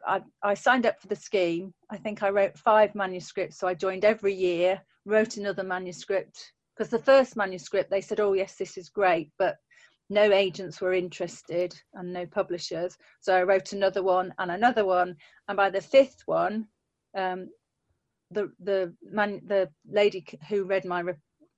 I, 0.06 0.22
I, 0.44 0.54
signed 0.54 0.86
up 0.86 1.00
for 1.02 1.08
the 1.08 1.16
scheme. 1.16 1.74
I 1.90 1.98
think 1.98 2.22
I 2.22 2.30
wrote 2.30 2.58
five 2.58 2.94
manuscripts, 2.94 3.58
so 3.58 3.68
I 3.68 3.74
joined 3.74 4.06
every 4.06 4.34
year, 4.34 4.80
wrote 5.06 5.38
another 5.38 5.64
manuscript. 5.64 6.54
Because 6.78 6.92
the 6.92 7.00
first 7.00 7.36
manuscript, 7.36 7.90
they 7.90 8.02
said, 8.02 8.20
"Oh 8.20 8.34
yes, 8.34 8.56
this 8.56 8.78
is 8.78 8.90
great," 8.90 9.32
but 9.40 9.58
no 10.12 10.34
agents 10.34 10.82
were 10.82 10.94
interested 10.94 11.74
and 11.94 12.12
no 12.12 12.26
publishers. 12.26 12.98
So 13.22 13.34
I 13.34 13.44
wrote 13.44 13.72
another 13.72 14.04
one 14.04 14.34
and 14.38 14.52
another 14.52 14.86
one. 14.86 15.16
And 15.48 15.56
by 15.56 15.70
the 15.70 15.80
fifth 15.82 16.22
one, 16.26 16.68
um, 17.18 17.50
the 18.30 18.52
the 18.60 18.94
man, 19.02 19.42
the 19.46 19.70
lady 19.90 20.26
who 20.50 20.66
read 20.66 20.86
my 20.86 21.04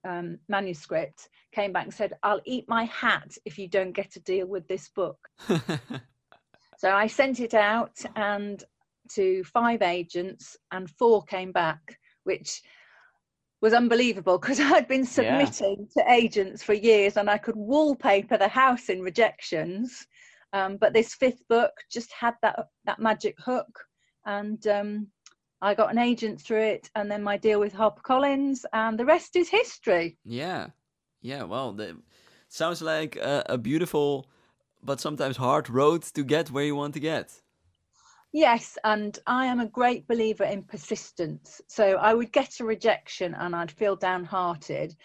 um, 0.07 0.37
manuscript 0.47 1.29
came 1.51 1.73
back 1.73 1.85
and 1.85 1.93
said, 1.93 2.13
"I'll 2.21 2.41
eat 2.45 2.69
my 2.69 2.83
hat 2.85 3.35
if 3.43 3.57
you 3.57 3.67
don't 3.67 3.91
get 3.91 4.15
a 4.15 4.19
deal 4.21 4.45
with 4.45 4.67
this 4.67 4.87
book." 4.89 5.17
so 6.77 6.91
I 6.91 7.07
sent 7.07 7.39
it 7.39 7.55
out 7.55 7.97
and 8.15 8.63
to 9.15 9.43
five 9.45 9.81
agents, 9.81 10.55
and 10.71 10.89
four 10.89 11.23
came 11.23 11.51
back, 11.51 11.99
which 12.23 12.61
was 13.63 13.73
unbelievable 13.73 14.37
because 14.37 14.59
I'd 14.59 14.87
been 14.87 15.05
submitting 15.05 15.87
yeah. 15.95 16.03
to 16.03 16.11
agents 16.11 16.61
for 16.61 16.73
years 16.73 17.17
and 17.17 17.29
I 17.29 17.37
could 17.37 17.55
wallpaper 17.55 18.37
the 18.37 18.49
house 18.49 18.89
in 18.89 19.01
rejections. 19.01 20.05
Um, 20.51 20.77
but 20.77 20.93
this 20.93 21.15
fifth 21.15 21.47
book 21.47 21.71
just 21.89 22.11
had 22.11 22.35
that 22.43 22.67
that 22.85 22.99
magic 22.99 23.35
hook, 23.39 23.85
and 24.23 24.67
um, 24.67 25.07
I 25.61 25.73
got 25.73 25.91
an 25.91 25.97
agent 25.97 26.39
through 26.39 26.61
it, 26.61 26.91
and 26.93 27.09
then 27.09 27.23
my 27.23 27.37
deal 27.37 27.59
with 27.59 27.73
HarperCollins, 27.73 28.63
and 28.71 28.99
the 28.99 29.05
rest 29.05 29.35
is 29.35 29.49
history. 29.49 30.19
Yeah, 30.23 30.67
yeah. 31.23 31.41
Well, 31.41 31.71
the, 31.71 31.97
sounds 32.49 32.83
like 32.83 33.15
a, 33.15 33.43
a 33.49 33.57
beautiful 33.57 34.27
but 34.83 34.99
sometimes 34.99 35.37
hard 35.37 35.71
road 35.71 36.03
to 36.03 36.23
get 36.23 36.51
where 36.51 36.65
you 36.65 36.75
want 36.75 36.93
to 36.93 36.99
get. 36.99 37.41
Yes, 38.35 38.79
and 38.83 39.17
I 39.27 39.45
am 39.45 39.59
a 39.59 39.67
great 39.67 40.07
believer 40.07 40.43
in 40.43 40.63
persistence. 40.63 41.61
So 41.67 41.97
I 41.97 42.15
would 42.15 42.31
get 42.31 42.59
a 42.59 42.65
rejection 42.65 43.35
and 43.35 43.55
I'd 43.55 43.71
feel 43.71 43.95
downhearted 43.95 44.95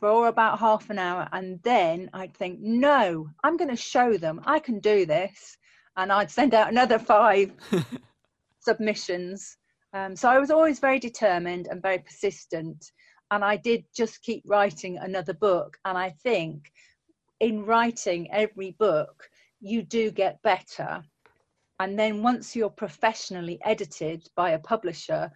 for 0.00 0.28
about 0.28 0.58
half 0.58 0.88
an 0.88 0.98
hour, 0.98 1.28
and 1.32 1.60
then 1.62 2.08
I'd 2.14 2.34
think, 2.34 2.60
no, 2.60 3.28
I'm 3.44 3.56
going 3.58 3.70
to 3.70 3.76
show 3.76 4.16
them 4.16 4.40
I 4.46 4.60
can 4.60 4.80
do 4.80 5.04
this. 5.04 5.58
And 5.96 6.10
I'd 6.10 6.30
send 6.30 6.54
out 6.54 6.70
another 6.70 6.98
five 7.14 7.52
submissions. 8.60 9.58
Um, 9.92 10.16
so 10.16 10.30
I 10.30 10.38
was 10.38 10.50
always 10.50 10.78
very 10.78 10.98
determined 10.98 11.66
and 11.66 11.82
very 11.82 11.98
persistent. 11.98 12.92
And 13.30 13.44
I 13.44 13.56
did 13.56 13.84
just 13.94 14.22
keep 14.22 14.42
writing 14.46 14.96
another 14.96 15.34
book. 15.34 15.76
And 15.84 15.98
I 15.98 16.14
think 16.22 16.70
in 17.40 17.66
writing 17.66 18.30
every 18.32 18.70
book, 18.78 19.28
you 19.60 19.82
do 19.82 20.10
get 20.10 20.40
better. 20.42 21.02
And 21.80 21.98
then 21.98 22.22
once 22.22 22.56
you're 22.56 22.70
professionally 22.70 23.58
edited 23.64 24.28
by 24.34 24.50
a 24.50 24.58
publisher, 24.58 25.30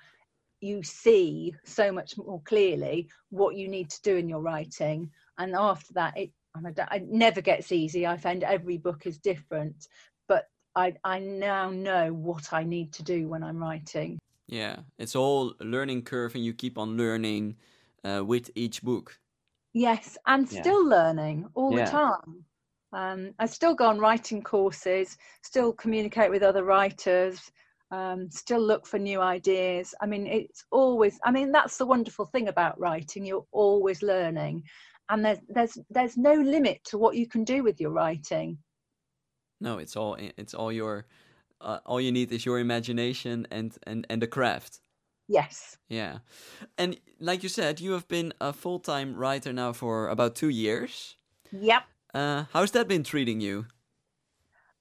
you 0.60 0.82
see 0.82 1.54
so 1.64 1.92
much 1.92 2.16
more 2.16 2.40
clearly 2.44 3.08
what 3.30 3.56
you 3.56 3.68
need 3.68 3.90
to 3.90 4.02
do 4.02 4.16
in 4.16 4.28
your 4.28 4.40
writing. 4.40 5.10
And 5.38 5.54
after 5.54 5.92
that, 5.94 6.16
it, 6.16 6.30
it 6.64 7.08
never 7.08 7.40
gets 7.40 7.72
easy. 7.72 8.06
I 8.06 8.16
find 8.16 8.44
every 8.44 8.78
book 8.78 9.06
is 9.06 9.18
different, 9.18 9.88
but 10.28 10.48
I, 10.74 10.94
I 11.04 11.18
now 11.18 11.70
know 11.70 12.12
what 12.12 12.52
I 12.52 12.64
need 12.64 12.92
to 12.94 13.02
do 13.02 13.28
when 13.28 13.42
I'm 13.42 13.58
writing. 13.58 14.18
Yeah, 14.46 14.76
it's 14.98 15.16
all 15.16 15.54
learning 15.60 16.02
curve, 16.02 16.34
and 16.34 16.44
you 16.44 16.52
keep 16.52 16.76
on 16.76 16.96
learning 16.96 17.56
uh, 18.04 18.22
with 18.24 18.50
each 18.54 18.82
book. 18.82 19.18
Yes, 19.72 20.18
and 20.26 20.50
yeah. 20.50 20.60
still 20.60 20.86
learning 20.86 21.48
all 21.54 21.76
yeah. 21.76 21.84
the 21.84 21.90
time. 21.90 22.44
Um, 22.92 23.32
I 23.38 23.46
still 23.46 23.74
go 23.74 23.86
on 23.86 23.98
writing 23.98 24.42
courses, 24.42 25.16
still 25.42 25.72
communicate 25.72 26.30
with 26.30 26.42
other 26.42 26.64
writers, 26.64 27.50
um, 27.90 28.30
still 28.30 28.60
look 28.60 28.86
for 28.86 28.98
new 28.98 29.20
ideas. 29.20 29.94
I 30.00 30.06
mean, 30.06 30.26
it's 30.26 30.64
always. 30.70 31.18
I 31.24 31.30
mean, 31.30 31.52
that's 31.52 31.76
the 31.76 31.86
wonderful 31.86 32.26
thing 32.26 32.48
about 32.48 32.78
writing. 32.80 33.24
You're 33.24 33.46
always 33.52 34.02
learning, 34.02 34.64
and 35.08 35.24
there's 35.24 35.38
there's 35.48 35.78
there's 35.90 36.16
no 36.16 36.34
limit 36.34 36.82
to 36.84 36.98
what 36.98 37.16
you 37.16 37.26
can 37.26 37.44
do 37.44 37.62
with 37.62 37.80
your 37.80 37.90
writing. 37.90 38.58
No, 39.60 39.78
it's 39.78 39.96
all 39.96 40.16
it's 40.18 40.54
all 40.54 40.72
your. 40.72 41.06
Uh, 41.60 41.78
all 41.86 42.00
you 42.00 42.10
need 42.10 42.32
is 42.32 42.44
your 42.44 42.58
imagination 42.58 43.46
and 43.50 43.78
and 43.84 44.04
and 44.10 44.20
the 44.20 44.26
craft. 44.26 44.80
Yes. 45.28 45.78
Yeah. 45.88 46.18
And 46.76 46.98
like 47.20 47.42
you 47.42 47.48
said, 47.48 47.80
you 47.80 47.92
have 47.92 48.08
been 48.08 48.34
a 48.40 48.52
full 48.52 48.80
time 48.80 49.14
writer 49.14 49.52
now 49.52 49.72
for 49.72 50.08
about 50.08 50.34
two 50.34 50.48
years. 50.48 51.16
Yep. 51.52 51.84
Uh, 52.14 52.44
how's 52.52 52.72
that 52.72 52.88
been 52.88 53.04
treating 53.04 53.40
you? 53.40 53.66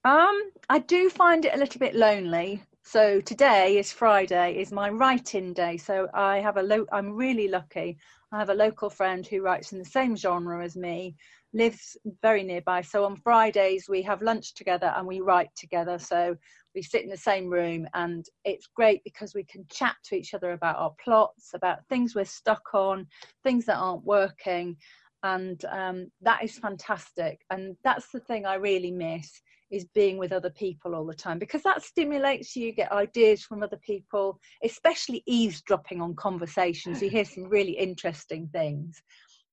Um, 0.04 0.50
I 0.68 0.80
do 0.80 1.08
find 1.08 1.44
it 1.44 1.54
a 1.54 1.58
little 1.58 1.78
bit 1.78 1.94
lonely. 1.94 2.62
So 2.82 3.20
today 3.20 3.78
is 3.78 3.92
Friday, 3.92 4.60
is 4.60 4.72
my 4.72 4.90
writing 4.90 5.54
day. 5.54 5.76
So 5.76 6.08
I 6.12 6.40
have 6.40 6.56
a 6.56 6.62
lo- 6.62 6.86
I'm 6.92 7.12
really 7.12 7.48
lucky. 7.48 7.96
I 8.32 8.38
have 8.38 8.50
a 8.50 8.54
local 8.54 8.90
friend 8.90 9.26
who 9.26 9.40
writes 9.40 9.72
in 9.72 9.78
the 9.78 9.84
same 9.84 10.16
genre 10.16 10.64
as 10.64 10.76
me, 10.76 11.14
lives 11.54 11.96
very 12.20 12.42
nearby. 12.42 12.80
So 12.80 13.04
on 13.04 13.16
Fridays 13.16 13.88
we 13.88 14.02
have 14.02 14.20
lunch 14.20 14.54
together 14.54 14.92
and 14.96 15.06
we 15.06 15.20
write 15.20 15.50
together. 15.54 15.98
So 15.98 16.36
we 16.74 16.82
sit 16.82 17.04
in 17.04 17.10
the 17.10 17.16
same 17.16 17.48
room 17.48 17.86
and 17.94 18.26
it's 18.44 18.66
great 18.66 19.04
because 19.04 19.34
we 19.34 19.44
can 19.44 19.64
chat 19.70 19.94
to 20.04 20.16
each 20.16 20.34
other 20.34 20.52
about 20.52 20.78
our 20.78 20.94
plots 21.02 21.50
about 21.54 21.86
things 21.88 22.14
we're 22.14 22.24
stuck 22.24 22.74
on 22.74 23.06
things 23.44 23.66
that 23.66 23.76
aren't 23.76 24.04
working 24.04 24.76
and 25.22 25.64
um, 25.66 26.10
that 26.20 26.42
is 26.42 26.58
fantastic. 26.58 27.40
And 27.50 27.76
that's 27.84 28.08
the 28.10 28.20
thing 28.20 28.46
i 28.46 28.54
really 28.54 28.90
miss 28.90 29.40
is 29.70 29.86
being 29.94 30.18
with 30.18 30.32
other 30.32 30.50
people 30.50 30.94
all 30.94 31.06
the 31.06 31.14
time 31.14 31.38
because 31.38 31.62
that 31.62 31.82
stimulates 31.82 32.54
you, 32.54 32.66
you 32.66 32.72
get 32.72 32.92
ideas 32.92 33.42
from 33.42 33.62
other 33.62 33.78
people 33.78 34.38
especially 34.62 35.22
eavesdropping 35.26 36.00
on 36.02 36.14
conversations. 36.14 37.00
You 37.00 37.08
hear 37.08 37.24
some 37.24 37.44
really 37.44 37.72
interesting 37.72 38.48
things. 38.52 39.02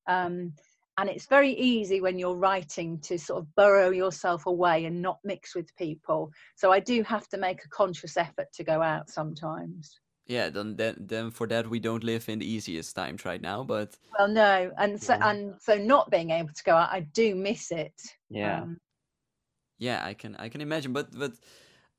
Um, 0.08 0.53
and 0.97 1.10
it's 1.10 1.27
very 1.27 1.53
easy 1.53 2.01
when 2.01 2.19
you're 2.19 2.36
writing 2.36 2.99
to 3.03 3.17
sort 3.17 3.39
of 3.39 3.55
burrow 3.55 3.91
yourself 3.91 4.45
away 4.47 4.84
and 4.84 5.01
not 5.01 5.19
mix 5.23 5.55
with 5.55 5.73
people. 5.77 6.32
So 6.55 6.71
i 6.73 6.79
do 6.79 7.01
have 7.03 7.27
to 7.29 7.38
make 7.38 7.63
a 7.63 7.69
conscious 7.69 8.17
effort 8.17 8.47
to 8.55 8.63
go 8.65 8.82
out 8.82 9.10
sometimes 9.10 9.99
yeah 10.29 10.49
then 10.49 10.75
then, 10.77 10.95
then 10.99 11.31
for 11.31 11.47
that 11.47 11.69
we 11.69 11.79
don't 11.79 12.03
live 12.03 12.29
in 12.29 12.39
the 12.39 12.49
easiest 12.49 12.95
times 12.95 13.25
right 13.25 13.41
now 13.41 13.63
but 13.63 13.97
well 14.17 14.27
no 14.27 14.71
and 14.77 15.01
so 15.01 15.13
yeah. 15.13 15.29
and 15.29 15.55
so 15.59 15.75
not 15.77 16.09
being 16.09 16.29
able 16.29 16.53
to 16.53 16.63
go 16.63 16.75
out 16.75 16.89
i 16.91 17.01
do 17.01 17.35
miss 17.35 17.71
it 17.71 17.99
yeah. 18.29 18.61
um, 18.61 18.77
yeah 19.79 20.05
i 20.05 20.13
can 20.13 20.35
i 20.37 20.47
can 20.47 20.61
imagine 20.61 20.93
but 20.93 21.07
but 21.17 21.33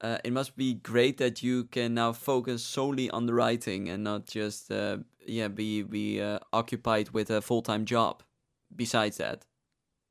uh, 0.02 0.18
it 0.24 0.32
must 0.32 0.56
be 0.56 0.74
great 0.74 1.18
that 1.18 1.42
you 1.42 1.64
can 1.64 1.92
now 1.92 2.12
focus 2.12 2.62
solely 2.62 3.10
on 3.10 3.26
the 3.26 3.34
writing 3.34 3.88
and 3.90 4.02
not 4.02 4.26
just 4.26 4.70
uh, 4.72 4.96
yeah 5.26 5.48
be 5.48 5.82
be 5.82 6.20
uh, 6.20 6.38
occupied 6.52 7.10
with 7.10 7.30
a 7.30 7.42
full-time 7.42 7.84
job 7.84 8.22
besides 8.74 9.18
that. 9.18 9.44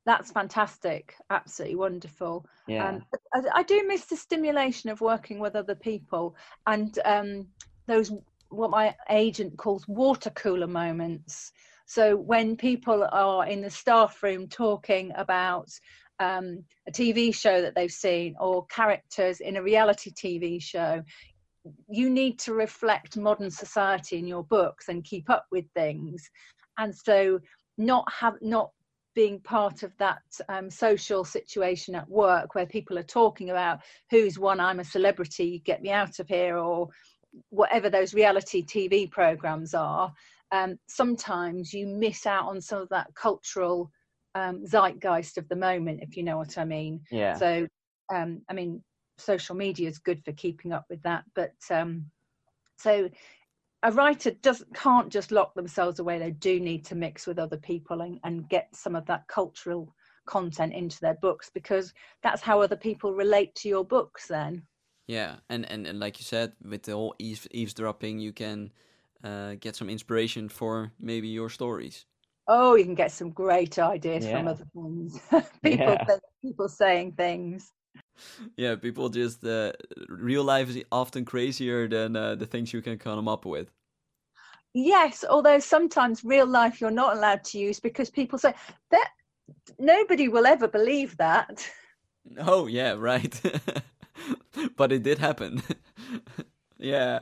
That's 0.06 0.30
fantastic 0.30 1.16
absolutely 1.30 1.76
wonderful. 1.76 2.46
Yeah. 2.68 2.88
Um, 2.88 3.02
I, 3.34 3.60
I, 3.60 3.62
do 3.64 3.84
miss 3.86 4.06
the 4.06 4.16
stimulation 4.16 4.90
of 4.90 5.00
working 5.00 5.40
with 5.40 5.56
other 5.56 5.74
people 5.74 6.36
and 6.66 6.98
um, 7.04 7.46
those 7.90 8.12
what 8.48 8.70
my 8.70 8.94
agent 9.10 9.56
calls 9.56 9.86
water 9.86 10.30
cooler 10.30 10.66
moments. 10.66 11.52
So 11.86 12.16
when 12.16 12.56
people 12.56 13.06
are 13.12 13.46
in 13.46 13.60
the 13.60 13.70
staff 13.70 14.22
room 14.22 14.48
talking 14.48 15.12
about 15.16 15.68
um, 16.18 16.64
a 16.86 16.92
tv 16.92 17.34
show 17.34 17.62
that 17.62 17.74
they've 17.74 17.90
seen 17.90 18.34
or 18.38 18.66
characters 18.66 19.40
in 19.40 19.56
a 19.56 19.62
reality 19.62 20.12
tv 20.12 20.62
show 20.62 21.02
you 21.88 22.08
need 22.10 22.38
to 22.40 22.54
reflect 22.54 23.16
modern 23.16 23.50
society 23.50 24.18
in 24.18 24.26
your 24.26 24.44
books 24.44 24.88
and 24.88 25.04
keep 25.04 25.28
up 25.28 25.46
with 25.50 25.66
things. 25.74 26.28
And 26.78 26.94
so 26.94 27.40
not 27.76 28.10
have 28.12 28.36
not 28.40 28.70
being 29.14 29.40
part 29.40 29.82
of 29.82 29.92
that 29.98 30.22
um, 30.48 30.70
social 30.70 31.24
situation 31.24 31.94
at 31.94 32.08
work 32.08 32.54
where 32.54 32.66
people 32.66 32.98
are 32.98 33.02
talking 33.02 33.50
about 33.50 33.80
who's 34.10 34.38
one 34.38 34.60
I'm 34.60 34.80
a 34.80 34.84
celebrity, 34.84 35.62
get 35.64 35.82
me 35.82 35.90
out 35.90 36.20
of 36.20 36.28
here, 36.28 36.56
or 36.56 36.88
whatever 37.50 37.90
those 37.90 38.14
reality 38.14 38.64
TV 38.64 39.10
programs 39.10 39.74
are. 39.74 40.12
Um, 40.52 40.78
sometimes 40.88 41.72
you 41.72 41.86
miss 41.86 42.26
out 42.26 42.46
on 42.46 42.60
some 42.60 42.82
of 42.82 42.88
that 42.88 43.08
cultural 43.14 43.90
um, 44.34 44.64
zeitgeist 44.66 45.38
of 45.38 45.48
the 45.48 45.56
moment, 45.56 46.00
if 46.02 46.16
you 46.16 46.22
know 46.22 46.36
what 46.36 46.58
I 46.58 46.64
mean. 46.64 47.00
Yeah. 47.10 47.34
So, 47.34 47.66
um, 48.12 48.42
I 48.48 48.54
mean, 48.54 48.82
social 49.18 49.54
media 49.54 49.88
is 49.88 49.98
good 49.98 50.24
for 50.24 50.32
keeping 50.32 50.72
up 50.72 50.86
with 50.90 51.02
that, 51.02 51.24
but 51.34 51.54
um, 51.70 52.06
so 52.78 53.08
a 53.82 53.92
writer 53.92 54.30
doesn't 54.42 54.74
can't 54.74 55.10
just 55.10 55.32
lock 55.32 55.54
themselves 55.54 56.00
away 56.00 56.18
they 56.18 56.32
do 56.32 56.60
need 56.60 56.84
to 56.84 56.94
mix 56.94 57.26
with 57.26 57.38
other 57.38 57.56
people 57.56 58.02
and, 58.02 58.20
and 58.24 58.48
get 58.48 58.68
some 58.74 58.94
of 58.94 59.06
that 59.06 59.26
cultural 59.28 59.94
content 60.26 60.72
into 60.74 61.00
their 61.00 61.16
books 61.22 61.50
because 61.54 61.92
that's 62.22 62.42
how 62.42 62.60
other 62.60 62.76
people 62.76 63.14
relate 63.14 63.54
to 63.54 63.68
your 63.68 63.84
books 63.84 64.26
then 64.26 64.62
yeah 65.06 65.36
and 65.48 65.70
and, 65.70 65.86
and 65.86 66.00
like 66.00 66.18
you 66.18 66.24
said 66.24 66.52
with 66.62 66.82
the 66.84 66.92
whole 66.92 67.14
eaves, 67.18 67.46
eavesdropping 67.50 68.18
you 68.18 68.32
can 68.32 68.70
uh, 69.22 69.54
get 69.60 69.76
some 69.76 69.90
inspiration 69.90 70.48
for 70.48 70.92
maybe 70.98 71.28
your 71.28 71.50
stories 71.50 72.06
oh 72.48 72.74
you 72.74 72.84
can 72.84 72.94
get 72.94 73.12
some 73.12 73.30
great 73.30 73.78
ideas 73.78 74.24
yeah. 74.24 74.38
from 74.38 74.48
other 74.48 74.66
things 74.74 75.20
people 75.62 75.96
yeah. 76.08 76.16
people 76.42 76.68
saying 76.68 77.12
things 77.12 77.72
yeah, 78.56 78.76
people 78.76 79.08
just 79.08 79.44
uh, 79.44 79.72
real 80.08 80.44
life 80.44 80.68
is 80.68 80.82
often 80.92 81.24
crazier 81.24 81.88
than 81.88 82.16
uh, 82.16 82.34
the 82.34 82.46
things 82.46 82.72
you 82.72 82.82
can 82.82 82.98
come 82.98 83.28
up 83.28 83.44
with. 83.44 83.70
Yes, 84.72 85.24
although 85.28 85.58
sometimes 85.58 86.24
real 86.24 86.46
life 86.46 86.80
you're 86.80 86.90
not 86.90 87.16
allowed 87.16 87.42
to 87.44 87.58
use 87.58 87.80
because 87.80 88.08
people 88.08 88.38
say 88.38 88.54
that 88.90 89.10
nobody 89.78 90.28
will 90.28 90.46
ever 90.46 90.68
believe 90.68 91.16
that. 91.16 91.68
Oh 92.38 92.66
yeah, 92.66 92.94
right. 92.96 93.40
but 94.76 94.92
it 94.92 95.02
did 95.02 95.18
happen. 95.18 95.62
yeah. 96.78 97.20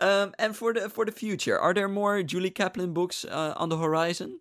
Um, 0.00 0.34
and 0.38 0.56
for 0.56 0.72
the 0.72 0.88
for 0.88 1.04
the 1.04 1.12
future, 1.12 1.58
are 1.58 1.74
there 1.74 1.88
more 1.88 2.22
Julie 2.22 2.50
Caplin 2.50 2.92
books 2.92 3.24
uh, 3.24 3.54
on 3.56 3.68
the 3.68 3.78
horizon? 3.78 4.40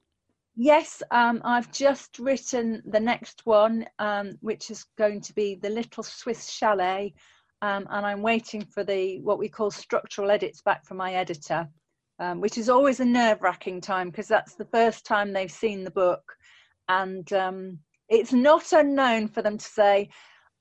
Yes, 0.60 1.04
um, 1.12 1.40
I've 1.46 1.72
just 1.72 2.18
written 2.18 2.82
the 2.84 3.00
next 3.00 3.46
one, 3.46 3.86
um, 4.00 4.40
which 4.42 4.72
is 4.72 4.86
going 4.98 5.22
to 5.22 5.34
be 5.36 5.54
the 5.54 5.70
Little 5.70 6.02
Swiss 6.02 6.50
Chalet, 6.50 7.14
um, 7.62 7.88
and 7.92 8.04
I'm 8.04 8.24
waiting 8.24 8.66
for 8.66 8.84
the 8.84 9.20
what 9.20 9.38
we 9.38 9.50
call 9.50 9.70
structural 9.70 10.32
edits 10.32 10.64
back 10.64 10.84
from 10.84 10.98
my 10.98 11.14
editor, 11.14 11.68
um, 12.18 12.42
which 12.42 12.58
is 12.58 12.70
always 12.70 13.00
a 13.00 13.06
nerve-wracking 13.06 13.82
time 13.82 14.10
because 14.10 14.28
that's 14.28 14.56
the 14.56 14.66
first 14.66 15.06
time 15.06 15.32
they've 15.32 15.52
seen 15.52 15.84
the 15.84 15.92
book, 15.92 16.24
and 16.90 17.32
um, 17.34 17.78
it's 18.10 18.34
not 18.34 18.74
unknown 18.74 19.28
for 19.28 19.44
them 19.44 19.60
to 19.60 19.66
say, 19.66 20.10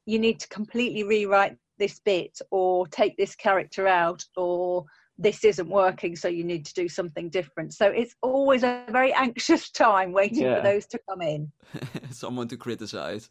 you 0.06 0.18
need 0.18 0.40
to 0.40 0.48
completely 0.48 1.02
rewrite 1.02 1.56
this 1.78 2.00
bit 2.00 2.38
or 2.50 2.86
take 2.86 3.16
this 3.16 3.34
character 3.34 3.86
out 3.86 4.24
or 4.36 4.84
this 5.18 5.44
isn't 5.44 5.68
working 5.68 6.14
so 6.14 6.28
you 6.28 6.44
need 6.44 6.64
to 6.64 6.74
do 6.74 6.88
something 6.88 7.28
different 7.30 7.72
so 7.74 7.86
it's 7.86 8.14
always 8.22 8.62
a 8.62 8.84
very 8.90 9.12
anxious 9.12 9.70
time 9.84 10.12
waiting 10.12 10.42
Yeah. 10.42 10.56
for 10.56 10.62
those 10.62 10.86
to 10.86 10.98
come 11.08 11.22
in 11.22 11.52
Someone 12.10 12.48
to 12.48 12.56
criticize. 12.56 13.28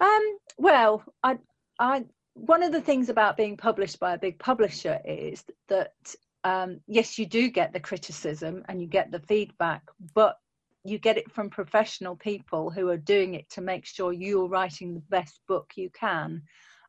um 0.00 0.38
well 0.58 1.02
i 1.22 1.38
i 1.78 2.04
one 2.34 2.62
of 2.62 2.70
the 2.72 2.80
things 2.80 3.08
about 3.08 3.36
being 3.36 3.56
published 3.56 3.98
by 3.98 4.14
a 4.14 4.18
big 4.18 4.38
publisher 4.38 5.00
is 5.04 5.44
that 5.68 5.92
um 6.44 6.80
yes 6.86 7.18
you 7.18 7.26
do 7.26 7.48
get 7.48 7.72
the 7.72 7.80
criticism 7.80 8.62
and 8.68 8.80
you 8.80 8.86
get 8.86 9.10
the 9.10 9.20
feedback 9.20 9.82
but 10.14 10.36
you 10.88 10.98
get 10.98 11.18
it 11.18 11.30
from 11.32 11.50
professional 11.50 12.16
people 12.16 12.70
who 12.70 12.88
are 12.88 12.96
doing 12.96 13.34
it 13.34 13.48
to 13.50 13.60
make 13.60 13.84
sure 13.84 14.12
you're 14.12 14.48
writing 14.48 14.94
the 14.94 15.02
best 15.10 15.40
book 15.48 15.72
you 15.76 15.90
can 15.90 16.42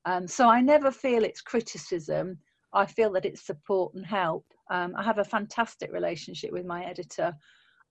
um, 0.06 0.28
so 0.28 0.48
i 0.48 0.62
never 0.62 0.92
feel 0.92 1.24
it's 1.24 1.42
criticism 1.42 2.38
I 2.74 2.86
feel 2.86 3.12
that 3.14 3.26
it's 3.26 3.46
support 3.46 3.94
and 3.94 4.06
help. 4.06 4.46
Um, 4.70 4.94
I 4.98 5.04
have 5.04 5.20
a 5.20 5.24
fantastic 5.24 5.92
relationship 5.92 6.52
with 6.52 6.66
my 6.66 6.84
editor, 6.86 7.34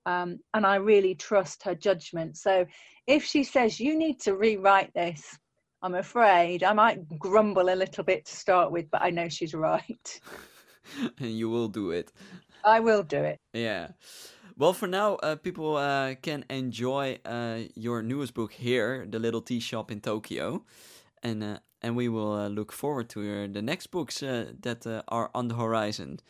um, 0.05 0.39
and 0.55 0.67
I 0.67 0.77
really 0.77 1.15
trust 1.15 1.63
her 1.65 1.75
judgment. 1.75 2.37
So 2.37 2.67
if 3.07 3.25
she 3.25 3.43
says 3.43 3.81
you 3.81 3.99
need 3.99 4.21
to 4.21 4.37
rewrite 4.37 4.93
this, 4.95 5.39
I'm 5.83 5.95
afraid 5.95 6.63
I 6.63 6.73
might 6.73 7.19
grumble 7.19 7.71
a 7.71 7.75
little 7.75 8.05
bit 8.05 8.27
to 8.27 8.37
start 8.37 8.71
with, 8.71 8.91
but 8.91 9.03
I 9.03 9.11
know 9.11 9.29
she's 9.29 9.55
right. 9.69 10.21
and 11.19 11.31
you 11.31 11.49
will 11.49 11.69
do 11.69 11.91
it. 11.91 12.13
I 12.65 12.81
will 12.81 13.03
do 13.03 13.23
it. 13.23 13.39
Yeah. 13.53 13.89
Well, 14.59 14.73
for 14.73 14.87
now, 14.87 15.17
uh, 15.17 15.37
people 15.37 15.77
uh, 15.77 16.15
can 16.23 16.47
enjoy 16.49 17.19
uh, 17.27 17.59
your 17.75 18.03
newest 18.03 18.33
book 18.33 18.53
here, 18.53 19.07
The 19.07 19.19
Little 19.19 19.43
Tea 19.43 19.61
Shop 19.61 19.91
in 19.91 20.01
Tokyo. 20.01 20.65
And 21.23 21.45
uh, 21.45 21.59
and 21.83 21.95
we 21.95 22.09
will 22.09 22.33
uh, 22.33 22.49
look 22.49 22.73
forward 22.73 23.11
to 23.11 23.49
the 23.49 23.61
next 23.61 23.89
books 23.89 24.21
that 24.21 25.05
are 25.09 25.31
on 25.35 25.49
the 25.49 25.55
horizon 25.55 26.21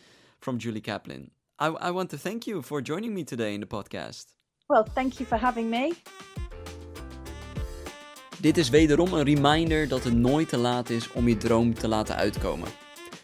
from 0.41 0.59
Julie 0.59 0.81
Caplin. 0.81 1.31
I, 1.61 1.69
I 1.69 1.91
want 1.93 2.11
to 2.11 2.19
thank 2.19 2.47
you 2.47 2.63
for 2.63 2.83
joining 2.83 3.15
me 3.15 3.23
today 3.23 3.55
in 3.55 3.61
the 3.61 3.67
podcast. 3.67 4.35
Well, 4.69 4.85
thank 4.95 5.21
you 5.21 5.27
for 5.27 5.39
having 5.39 5.71
me. 5.71 5.93
Dit 8.41 8.57
is 8.57 8.69
wederom 8.69 9.13
een 9.13 9.25
reminder 9.25 9.89
dat 9.89 10.05
het 10.05 10.15
nooit 10.15 10.49
te 10.49 10.57
laat 10.57 10.91
is 10.91 11.13
om 11.13 11.29
je 11.29 11.37
droom 11.37 11.75
te 11.75 11.89
laten 11.89 12.17
uitkomen. 12.17 12.69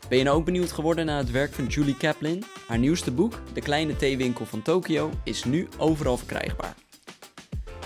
Ben 0.08 0.18
je 0.18 0.24
nou 0.24 0.36
ook 0.36 0.44
benieuwd 0.44 0.72
geworden 0.72 1.06
naar 1.06 1.18
het 1.18 1.30
werk 1.30 1.52
van 1.52 1.66
Julie 1.66 1.96
Kaplan? 1.96 2.42
Haar 2.66 2.78
nieuwste 2.78 3.10
boek, 3.10 3.40
De 3.52 3.60
Kleine 3.60 3.96
Theewinkel 3.96 4.46
van 4.46 4.62
Tokio, 4.62 5.10
is 5.24 5.44
nu 5.44 5.68
overal 5.78 6.16
verkrijgbaar. 6.16 6.74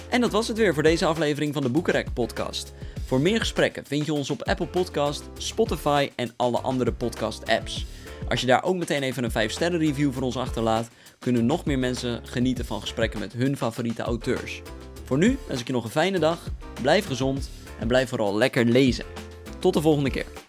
En 0.08 0.20
dat 0.20 0.32
was 0.32 0.48
het 0.48 0.56
weer 0.56 0.74
voor 0.74 0.82
deze 0.82 1.06
aflevering 1.06 1.52
van 1.52 1.62
de 1.62 1.68
Boekenrek 1.68 2.12
podcast. 2.12 2.72
Voor 3.06 3.20
meer 3.20 3.38
gesprekken 3.38 3.86
vind 3.86 4.06
je 4.06 4.12
ons 4.12 4.30
op 4.30 4.42
Apple 4.42 4.66
Podcast, 4.66 5.22
Spotify 5.38 6.10
en 6.16 6.32
alle 6.36 6.60
andere 6.60 6.92
podcast 6.92 7.50
apps. 7.50 7.86
Als 8.28 8.40
je 8.40 8.46
daar 8.46 8.64
ook 8.64 8.76
meteen 8.76 9.02
even 9.02 9.24
een 9.24 9.30
5 9.30 9.52
sterren 9.52 9.78
review 9.78 10.12
voor 10.12 10.22
ons 10.22 10.36
achterlaat, 10.36 10.88
kunnen 11.18 11.46
nog 11.46 11.64
meer 11.64 11.78
mensen 11.78 12.26
genieten 12.26 12.64
van 12.64 12.80
gesprekken 12.80 13.20
met 13.20 13.32
hun 13.32 13.56
favoriete 13.56 14.02
auteurs. 14.02 14.62
Voor 15.04 15.18
nu 15.18 15.38
wens 15.46 15.60
ik 15.60 15.66
je 15.66 15.72
nog 15.72 15.84
een 15.84 15.90
fijne 15.90 16.18
dag, 16.18 16.38
blijf 16.82 17.06
gezond 17.06 17.50
en 17.80 17.88
blijf 17.88 18.08
vooral 18.08 18.36
lekker 18.36 18.64
lezen. 18.64 19.04
Tot 19.58 19.74
de 19.74 19.80
volgende 19.80 20.10
keer. 20.10 20.45